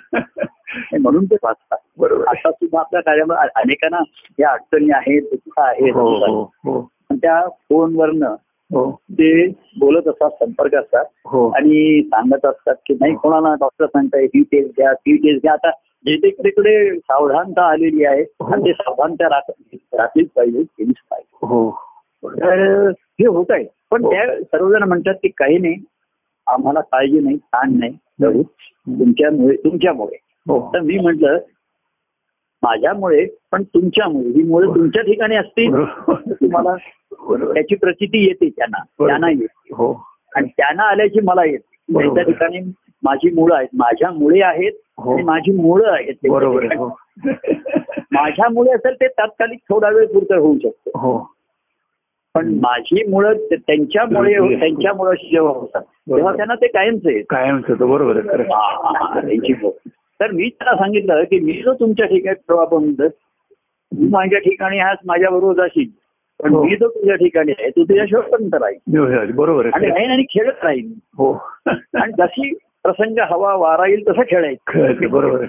[1.02, 1.78] म्हणून ते वाचतात.
[1.98, 2.28] बरोबर.
[2.28, 3.98] आता सुद्धा आपल्या कार्यामध्ये अनेकांना
[4.40, 6.82] या अडचणी आहेत दुःख आहेत हो हो हो.
[7.10, 8.36] पण त्या फोनवरनं
[8.96, 9.48] ते
[9.80, 11.06] बोलत असतात संपर्क असतात
[11.56, 15.54] आणि सांगत असतात की नाही कोणाला डॉक्टर सांगताय ही टेस्ट घ्या ती टेस्ट घ्या.
[15.54, 15.70] आता
[16.06, 18.22] जिथे तिकडे सावधानता आलेली आहे.
[18.22, 21.48] आणि ते सावधानता राख- राखलीच पाहिजे केलीच पाहिजे.
[21.48, 21.72] हो.
[22.26, 23.66] तर हे होत आहे.
[23.92, 24.06] पण.
[24.06, 25.76] त्या सर्वजण म्हणतात की काही नाही
[26.48, 27.92] आम्हाला काळजी नाही ताण नाही.
[29.00, 30.18] तुमच्यामुळे तुमच्यामुळे.
[30.74, 31.38] तर मी म्हटलं
[32.64, 35.74] माझ्यामुळे पण तुमच्यामुळे ही मुळे तुमच्या ठिकाणी असतील.
[36.32, 36.76] तुम्हाला
[37.54, 38.84] त्याची प्रचिती येते त्यांना.
[39.08, 39.74] त्यांना येते.
[39.74, 40.04] हो.
[40.36, 41.94] आणि त्यांना आल्याची मला येते.
[42.00, 42.72] त्यांच्या ठिकाणी
[43.04, 43.68] माझी मुळं आहेत.
[43.78, 45.14] माझ्या मुळे आहेत हो.
[45.14, 46.14] आणि माझी मुळं आहेत.
[46.78, 46.98] हो.
[48.12, 51.00] माझ्या मुळे असेल ते तात्कालिक थोडा वेळ पुरतं होऊ शकतं.
[51.00, 51.32] हो.
[52.34, 54.60] पण माझी मुळं ते- त्यांच्यामुळे बरोबर.
[54.60, 56.36] त्यांच्या मुळाशी जेव्हा होतात तेव्हा.
[56.36, 59.54] त्यांना ते कायमच आहे कायमच होतं बरोबर हा, हा, हा, त्यांची.
[60.22, 64.98] तर मी त्याला सांगितलं की मी जो तुमच्या ठिकाणी प्रभा म्हणतो तू माझ्या ठिकाणी आज
[65.06, 65.90] माझ्या बरोबर जाशील.
[66.44, 66.64] पण हो.
[66.64, 69.32] मी जो तुझ्या ठिकाणी आहे तू तुझ्याशिवाय पण राहील.
[69.32, 69.72] बरोबर आहे.
[69.74, 69.96] आणि खरं.
[69.96, 71.34] राहीन आणि खेळत राहील हो.
[71.68, 72.54] आणि जशी
[72.84, 75.10] प्रसंग हवा वारा येईल तसं खेळायचं.
[75.10, 75.46] बरोबर.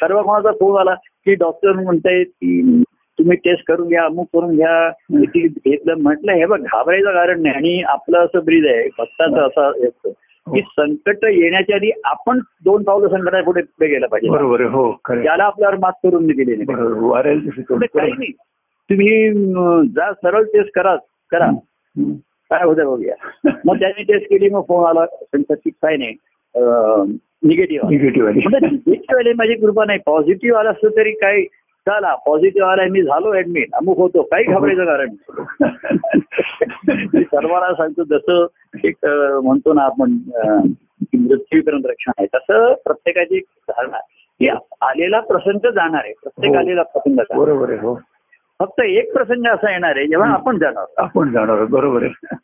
[0.00, 2.82] सर्व कोणाचा फोन आला की डॉक्टर म्हणताय की
[3.18, 4.90] तुम्ही टेस्ट करून घ्या अमुक करून घ्या.
[5.12, 7.54] घेतलं म्हटलं हे बघ घाबरायचं कारण नाही.
[7.54, 10.10] आणि आपलं असं ब्रीज आहे भक्ताचं असं.
[10.54, 14.30] की संकट येण्याच्या आधी आपण दोन पावलं संकटा पुढे पुढे गेलं पाहिजे.
[14.30, 14.92] बरोबर हो.
[15.08, 16.64] त्याला आपल्यावर मात करून दिलेली.
[17.86, 18.32] काही नाही.
[18.90, 19.34] तुम्ही
[19.88, 20.96] जा सरळ टेस्ट करा
[21.30, 21.50] करा.
[22.50, 23.14] काय होतं बघूया.
[23.64, 25.04] मग त्याने टेस्ट केली मग फोन आला
[25.50, 26.14] की काय नाही.
[27.42, 28.38] निगेटिव्ह निगेटिव्ह आली.
[28.38, 29.32] निगेटिव्ह आले.
[29.32, 29.98] माझी कृपा नाही.
[30.06, 31.42] पॉझिटिव्ह आला असतं तरी काय
[31.88, 35.10] चला पॉझिटिव्ह आलाय मी झालो ऍडमिट अमुक होतो काही घाबरायचं कारण.
[37.14, 38.46] मी सर्वांना सांगतो जसं
[38.84, 38.96] एक
[39.44, 40.10] म्हणतो ना आपण
[41.14, 43.98] मृत्यूपर्यंत रक्षण आहे तसं प्रत्येकाची एक धारणा
[44.40, 44.48] की
[44.80, 46.58] आलेला प्रसंग जाणार आहे प्रत्येक हो.
[46.58, 47.94] आलेला प्रसंग बरोबर आहे हो.
[48.60, 52.36] फक्त एक प्रसंग असा येणार आहे जेव्हा आपण जाणार आपण जाणार बरोबर आहे.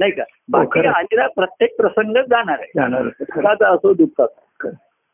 [0.00, 0.22] नाही का?
[0.48, 0.88] बाकी खरं.
[0.88, 2.70] आलेला प्रत्येक प्रसंग जाणार आहे.
[2.74, 4.40] जाणार असो दुःखाचा.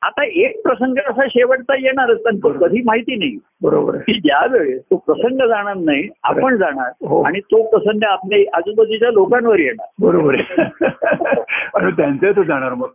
[0.02, 3.38] आता एक प्रसंग असा शेवटचा येणारच पण तो कधी माहिती नाही.
[3.62, 7.22] बरोबर की ज्या वेळेस तो प्रसंग जाणार नाही आपण जाणार हो.
[7.22, 9.86] आणि तो प्रसंग आपल्या आजूबाजूच्या लोकांवर येणार.
[10.00, 10.62] बरोबर आहे.
[11.74, 12.88] आणि त्यांचं तो जाणार मग.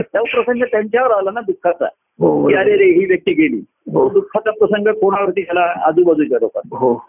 [0.00, 1.86] तो प्रसंग त्यांच्यावर आला ना दुःखाचा.
[2.18, 3.64] हो की अरे रे ही व्यक्ती गेली.
[3.92, 4.08] हो.
[4.08, 6.78] तो दुःखाचा प्रसंग कोणावरती गेला आजूबाजूच्या लोकांवर.
[6.78, 7.06] हो.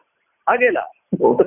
[0.51, 0.82] गेला.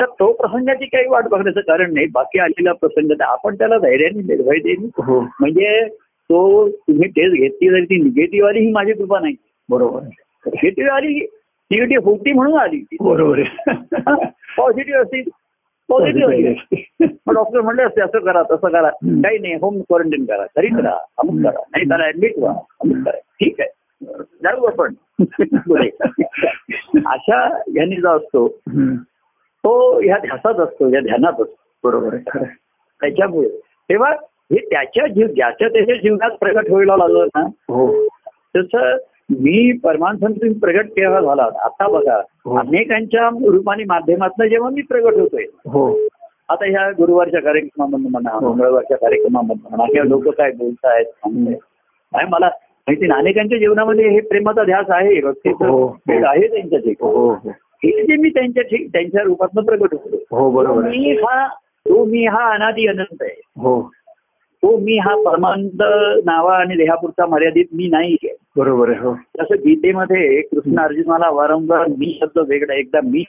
[0.00, 2.06] तर तो प्रसंगाची काही वाट बघण्याचं कारण नाही.
[2.12, 5.20] बाकी आलेला प्रसंग तर आपण त्याला धैर्याने निर्भय हो.
[5.20, 5.88] म्हणजे
[6.30, 9.34] तो तुम्ही टेस्ट घेतली तरी ती निगेटिव्ह आली ही माझी कृपा नाही.
[9.68, 10.00] बरोबर.
[10.46, 11.14] निगेटिव्ह आली
[11.70, 12.78] निगेटिव्ह होती म्हणून आली.
[12.78, 14.26] ती बरोबर आहे
[14.56, 15.22] पॉझिटिव्ह असती
[15.88, 18.90] पॉझिटिव्ह डॉक्टर म्हणले असते असं करा तसं करा.
[19.04, 20.44] काही नाही होम क्वारंटाईन करा.
[20.56, 20.96] घरीच करा.
[21.18, 21.60] अमुक करा.
[21.60, 22.52] नाही त्याला ऍडमिट व्हा.
[22.80, 23.18] अमुक करा.
[23.40, 23.68] ठीक आहे.
[24.42, 24.94] जाऊ आपण.
[27.06, 28.48] अशा ह्यानी जो असतो.
[29.64, 31.54] तो ह्या ध्यासात असतो या ध्यानात असतो.
[31.84, 32.16] बरोबर.
[33.00, 33.48] त्याच्यामुळे
[33.88, 34.12] तेव्हा
[34.50, 37.86] हे त्याच्या जीव ज्याच्या त्याच्या जीवनात प्रगट व्हायला लागलं ना हो.
[38.56, 38.96] तसं
[39.40, 41.42] मी परमानसंत प्रगट केव्हा झाला?
[41.64, 42.56] आता बघा हो.
[42.58, 45.44] अनेकांच्या रूपाने माध्यमातून जेव्हा मी प्रगट होतोय.
[45.66, 45.90] हो.
[46.48, 48.38] आता ह्या गुरुवारच्या कार्यक्रमामधून म्हणा.
[48.40, 51.04] मंगळवारच्या कार्यक्रमामधून म्हणा किंवा लोक काय बोलतायत.
[52.12, 52.46] काय मला
[52.86, 55.86] माहिती अनेकांच्या जीवनामध्ये हे प्रेमाचा ध्यास आहे भक्तीचं.
[56.08, 57.34] वेळ आहे त्यांच्या ठिकाणी हो
[58.06, 61.46] जे मी त्यांच्या त्यांच्या रूपातनं प्रगट होतो हो मी हा
[61.88, 63.40] तो मी हा अनादी अनंत आहे.
[63.56, 63.80] हो.
[64.62, 65.82] तो मी हा परमानंद
[66.24, 68.34] नावा आणि देहापुरता मर्यादित मी नाही आहे.
[68.56, 69.14] बरोबर आहे हो.
[69.14, 73.24] तसं गीतेमध्ये कृष्ण अर्जुनाला वारंवार मी शब्द वेगळा एकदा मी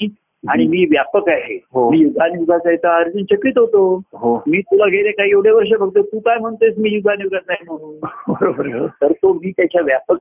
[0.49, 1.55] आणि मी व्यापक आहे.
[1.73, 1.89] हो.
[1.91, 4.01] मी युगानुयुगाचा आहे तर अर्जुन चकित होतो.
[4.13, 4.43] हो.
[4.47, 7.95] मी तुला गेले काही एवढे वर्ष बघतो तू काय म्हणतोस मी युगानुयुगाचा आहे म्हणून?
[8.33, 8.87] बरोबर हो.
[8.87, 10.17] तर तो मी त्याच्या व्यापक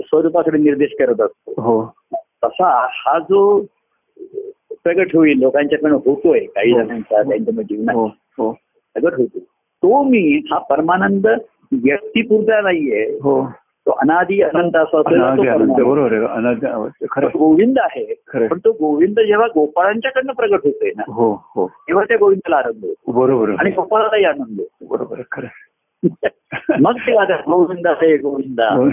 [0.00, 1.62] स्वरूपाकडे निर्देश करत असतो.
[1.62, 1.92] हो.
[2.14, 3.60] तसा हा जो
[4.84, 6.82] प्रगट होईल लोकांच्याकडे होतोय काही हो.
[6.82, 7.94] जणांच्या त्यांच्या जीवनात.
[7.94, 8.06] हो.
[8.38, 8.52] हो.
[8.96, 9.38] प्रगट होतो
[9.84, 11.26] तो मी हा परमानंद
[11.72, 13.18] व्यक्तीपुरता नाहीये.
[13.22, 13.50] हो.
[13.86, 15.84] तो अनादी अनंत असा तो.
[15.84, 16.88] बरोबर
[17.22, 18.14] तो गोविंद आहे.
[18.28, 18.46] खरं.
[18.46, 21.66] पण तो गोविंद जेव्हा गोपाळांच्याकडनं प्रगट होतोय ना हो हो.
[21.66, 23.12] तेव्हा त्या गोविंदाला आनंद होतो.
[23.12, 24.86] बरोबर आणि गोपाळालाही आनंद होतो.
[24.86, 25.46] बरोबर खरं
[26.80, 28.90] मग तेव्हा त्या गोविंदा हे गोविंदा.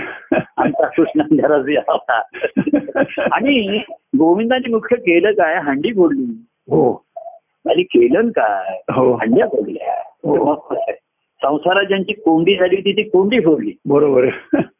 [0.57, 2.21] आमचा कृष्णांजरा होता
[3.31, 3.81] आणि
[4.17, 5.55] गोविंदाने मुख्य केलं काय?
[5.55, 6.45] हंडी फोडली.
[6.47, 7.05] हो.
[7.69, 8.81] आणि केलं काय?
[8.93, 9.13] हो.
[9.13, 9.93] हंड्या फोडल्या.
[9.93, 10.93] कसं आहे?
[11.43, 13.71] संसारात ज्यांची कोंडी झाली होती ती कोंडी फोडली.
[13.85, 14.27] बरोबर.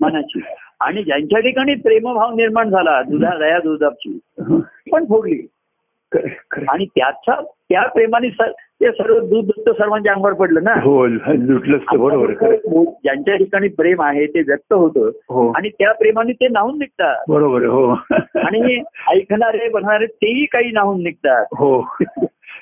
[0.01, 0.39] मनाची.
[0.79, 4.19] आणि ज्यांच्या ठिकाणी प्रेमभाव निर्माण झाला दुधा दया दुधाची
[4.91, 5.47] पण फोडली.
[6.69, 10.73] आणि त्याचा त्या प्रेमाने ते सर्व दूध दुध सर्वांच्या अंगावर पडलं ना?
[10.73, 11.07] हो
[11.97, 12.55] बरोबर.
[13.03, 15.09] ज्यांच्या ठिकाणी प्रेम आहे ते व्यक्त होतं.
[15.29, 15.51] हो.
[15.51, 17.23] आणि त्या प्रेमाने ते नाहून निघतात.
[17.29, 17.91] बरोबर हो.
[18.35, 18.83] आणि
[19.17, 21.45] ऐकणारे बनणारे तेही काही नाहून निघतात.
[21.57, 21.81] हो.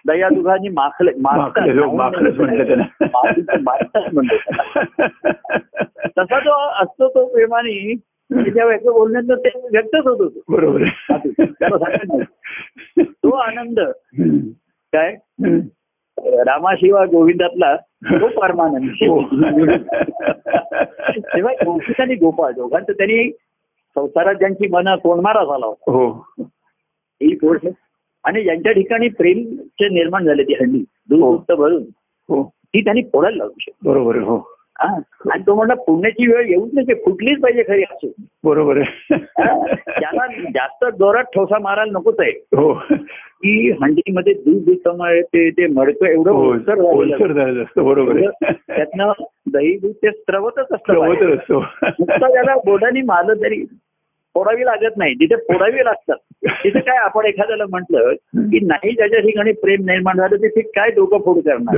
[0.08, 5.08] दया दुधानी माखले माखले माखलंच त्याला म्हणतो त्याला.
[6.18, 6.52] तसा जो
[6.84, 7.96] असतो तो प्रेमाने
[8.34, 10.84] त्याच्या व्यक्त बोलण्यात ते व्यक्तच होत होतो बरोबर.
[13.02, 13.80] तो आनंद.
[14.94, 15.16] काय.
[16.24, 17.76] रामाशिवा गोविंदातला
[18.12, 18.90] तो परमानंद.
[21.20, 23.32] तेव्हा गोपिक आणि गोपाळ दोघांचं त्यांनी
[23.96, 26.26] संसारात ज्यांची मन कोणमारा झाला होता हो
[27.22, 27.68] ही गोष्ट
[28.24, 31.56] आणि ज्यांच्या ठिकाणी प्रेमचे निर्माण झाले ती हंडी दूध हो.
[31.56, 31.84] भरून.
[32.30, 32.44] हो.
[32.44, 33.90] ती त्यांनी फोडायला लावू शकतो.
[33.90, 34.56] बरोबर हो.
[34.80, 38.12] आणि तो म्हणला पुण्याची वेळ येऊच नाही फुटलीच पाहिजे खरी असो.
[38.44, 38.82] बरोबर.
[39.12, 42.32] त्याला जास्त जोरात ठोसा मारायला नकोच आहे.
[42.32, 42.74] हो.
[43.44, 44.92] की हंडीमध्ये दूध
[45.34, 46.54] ते ते मडकं एवढं हो
[47.84, 49.12] बरोबर त्यातनं
[49.54, 51.60] दही दूध ते स्त्रवतच असतं
[52.20, 53.66] त्याला बोटाने मारलं तरी
[54.36, 55.14] फोडावी लागत नाही.
[55.14, 56.16] तिथे फोडावी लागतात
[56.64, 58.14] तिथे काय आपण एखाद्याला म्हटलं
[58.50, 61.76] की नाही ज्याच्या ठिकाणी प्रेम निर्माण झालं तिथे काय डोकं फोड करणार?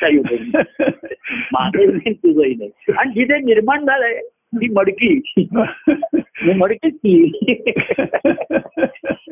[0.00, 2.12] काही नाही.
[2.12, 4.18] तुझंही नाही आणि जिथे निर्माण झालंय
[4.56, 5.20] ती मडकी.
[6.56, 7.14] मडकीच ती.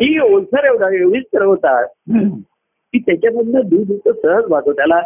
[0.00, 1.86] ही ओलसर एवढा एवढीच ठरवतात
[2.92, 4.72] की त्याच्यामधनं दूध इतकं सहज वाहतो.
[4.72, 5.00] त्याला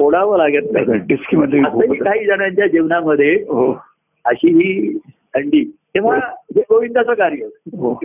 [0.00, 1.96] फोडावं लागत नाही.
[1.96, 3.72] काही जणांच्या जीवनामध्ये हो.
[4.24, 4.98] अशी ही
[5.34, 5.64] थंडी.
[5.64, 6.16] तेव्हा
[6.56, 7.44] हे गोविंदाचं कार्य.
[7.44, 8.00] हो.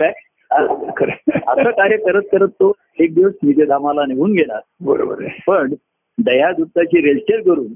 [0.50, 4.60] असं कार्य करत करत तो एक दिवस निजधामाला निघून गेला.
[4.80, 5.42] बरोबर आहे.
[5.46, 5.74] पण
[6.18, 7.66] दयादुत्ताची रेलचेल करून.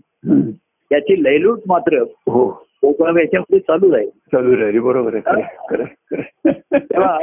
[0.90, 2.66] त्याची लयलूट मात्र हो.
[2.80, 4.08] कोकण याच्यामध्ये चालू राहील.
[4.08, 4.78] चालू राहिली.
[4.78, 5.46] बरोबर आहे.
[6.78, 7.18] तेव्हा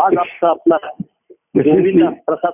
[0.00, 2.52] आज आपला आपला प्रसाद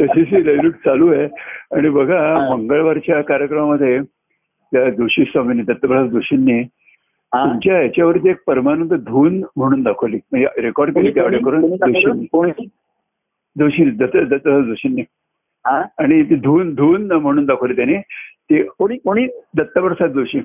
[0.00, 1.28] तशीच ही लयलूट चालू आहे.
[1.72, 2.48] आणि बघा.
[2.50, 3.98] मंगळवारच्या कार्यक्रमामध्ये
[4.72, 6.62] त्या जोशी स्वामींनी दत्तप्रसाद जोशींनी
[7.34, 10.18] तुमच्या याच्यावरती एक परमानंद धून म्हणून दाखवली.
[10.32, 12.66] म्हणजे रेकॉर्ड केली त्या ऑडिओ करून जोशींनी.
[13.58, 15.02] जोशी दत्त दत्तप्रसाद जोशींनी?
[15.98, 17.96] आणि ती धून धून म्हणून दाखवली त्याने.
[18.50, 19.26] ते कोणी कोणी?
[19.56, 20.38] दत्तप्रसाद जोशी.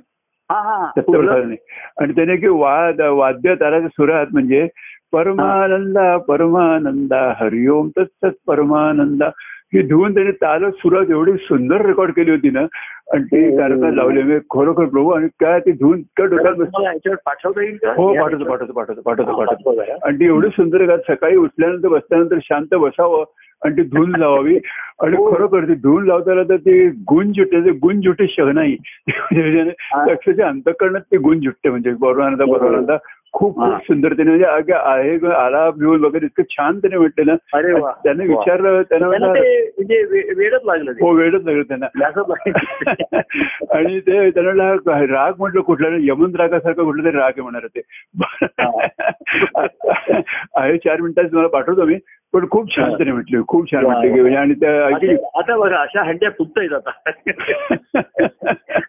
[0.97, 1.55] दत्तप्रसादने.
[2.01, 4.67] आणि त्याने की वाद वाद्य ताराच्या सुरात म्हणजे
[5.11, 9.29] परमानंदा परमानंदा हरिओम तत्सत परमानंदा.
[9.73, 12.65] ही धुवून त्याने ताल सुरात एवढी सुंदर रेकॉर्ड केली होती ना
[13.13, 13.57] आणि ते हो.
[13.57, 18.43] कार्यक्रम लावले मी खरोखर प्रभू आणि काय ती धुवून इतकं डोक्यात पाठवता येईल हो पाठवतो
[18.45, 19.81] पाठवतो पाठवतो पाठवतो हा, पाठवतो.
[20.05, 23.23] आणि ती एवढी सुंदर का सकाळी उठल्यानंतर बसल्यानंतर शांत बसावं
[23.61, 24.57] आणि ती धून लावावी
[24.99, 25.31] आणि हो.
[25.31, 28.75] खरोखर ती धून लावताना तर ते गुण जुटे ते गुण जुटे शहनाई
[29.07, 30.01] हा.
[30.03, 32.51] अक्षरशः अंतकरणात ते गुण जुटते म्हणजे बरोबर हो.
[32.53, 32.95] बरोबर
[33.33, 33.55] खूप.
[33.55, 37.73] खूप सुंदर त्याने म्हणजे अगं आहे आलाप घेऊन वगैरे इतकं छान त्याने म्हटलं ना अरे.
[38.03, 38.27] त्याने.
[38.27, 41.85] विचारलं त्यानं त्यांना म्हणजे वे- वेडच लागलं हो वेळच लागलं त्यांना.
[43.71, 47.81] आणि ते म्हटलं, राग म्हटलं कुठला यमन रागासारखं कुठलं तरी राग आहे म्हणणार ते
[50.55, 51.95] आहे चार मिनिटात तुम्हाला पाठवतो मी
[52.33, 52.97] पण खूप छान हा.
[52.97, 54.21] त्याने म्हटले खूप छान वा, म्हटले की वा.
[54.21, 56.91] म्हणजे आणि त्या आता बघा अशा हंड्या फुटतायत आता.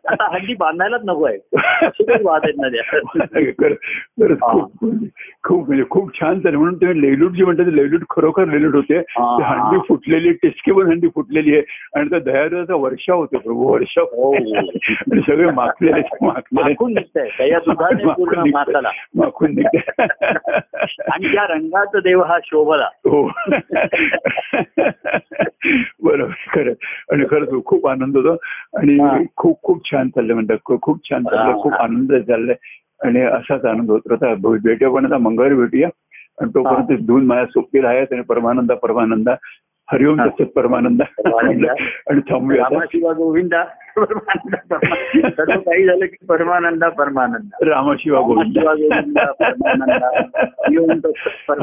[0.07, 1.39] आता हंडी बांधायलाच नको आहे.
[2.23, 2.69] वाद आहेत ना
[3.61, 4.39] खरंच
[5.43, 8.99] खूप म्हणजे खूप छान झालं म्हणून तुम्ही लेलूट जी म्हणतात लेलूट खरोखर लेलूट होते.
[8.99, 9.37] हा.
[9.45, 11.63] हंडी फुटलेली टिचकी पण हंडी फुटलेली आहे.
[11.95, 14.35] आणि त्या दह्याचा वर्षाव होते प्रभू वर्षाव हो.
[14.35, 16.63] आणि सगळे माखलेले माखलेले.
[16.63, 17.29] माखून निघतंय.
[19.15, 19.79] माखून निघते
[21.13, 23.32] आणि त्या रंगाचा देव हा शोभला हो.
[26.03, 26.73] बरोबर खरं.
[27.13, 28.33] आणि खरंच खूप आनंद होतो.
[28.79, 30.57] आणि खूप खूप छान चाललंय म्हणतात.
[30.65, 31.53] खूप छान चाललंय.
[31.53, 31.63] हा.
[31.63, 32.57] खूप आनंद चाललाय.
[33.05, 34.35] आणि असाच आनंद होत राहता.
[34.35, 35.89] भेटूया पण आता मंगळवारी भेटूया.
[36.41, 39.35] आणि तोपर्यंत धून माझ्या सोपतील आहेत आणि परमानंदा परमानंदा.
[39.93, 40.21] हरिओम.
[40.21, 41.05] तसंच परमानंदा.
[42.11, 42.63] आणि थांबूया.
[42.63, 43.63] रामाशिवा गोविंदा
[43.97, 45.29] परमानंदा परमानंदा.
[45.31, 50.91] सर्व काही झालं की परमानंदा परमानंदा रामाशिवा गोविंद रामाशिवा गोविंदा परमानंदा हरिओम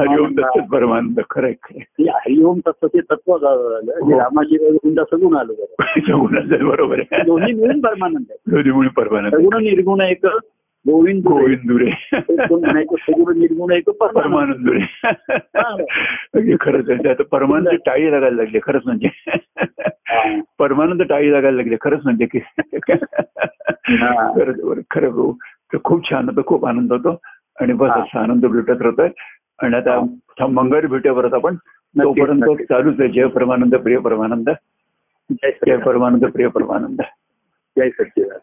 [0.00, 0.32] हरिओम.
[0.32, 4.20] तसंच परमानंद खरंय हे हरिओम तत्व ते तत्व झालं हो.
[4.20, 5.52] रामाशिवा गोविंदा सगुण आलं
[6.00, 10.26] सगुणाचं बरोबर आहे दोन्ही मिळून परमानंद दोन्ही म्हणून परमानंद सगुण निर्गुण एक
[10.86, 14.80] गोविंद गोविंदुरे निर्गुण परमानंद परमानंदुरे
[16.60, 19.08] खरंच आता परमानंद टाळी लागायला लागली खरंच म्हणजे
[20.58, 22.38] परमानंद टाळी लागायला लागले खरंच म्हणजे की
[24.34, 25.32] खरंच खरं भाऊ
[25.72, 27.20] तर खूप छान होतं खूप आनंद होतो
[27.60, 28.02] आणि बस हा.
[28.02, 29.08] असा आनंद भेटत राहतोय
[29.58, 30.00] आणि आता हा.
[30.86, 31.54] भेटूया परत आपण
[31.94, 32.62] तोपर्यंत.
[32.62, 34.50] चालूच आहे जय परमानंद प्रिय परमानंद
[35.30, 35.76] जय.
[35.76, 37.00] परमानंद प्रिय परमानंद
[37.76, 38.40] जय सच्चिदानंद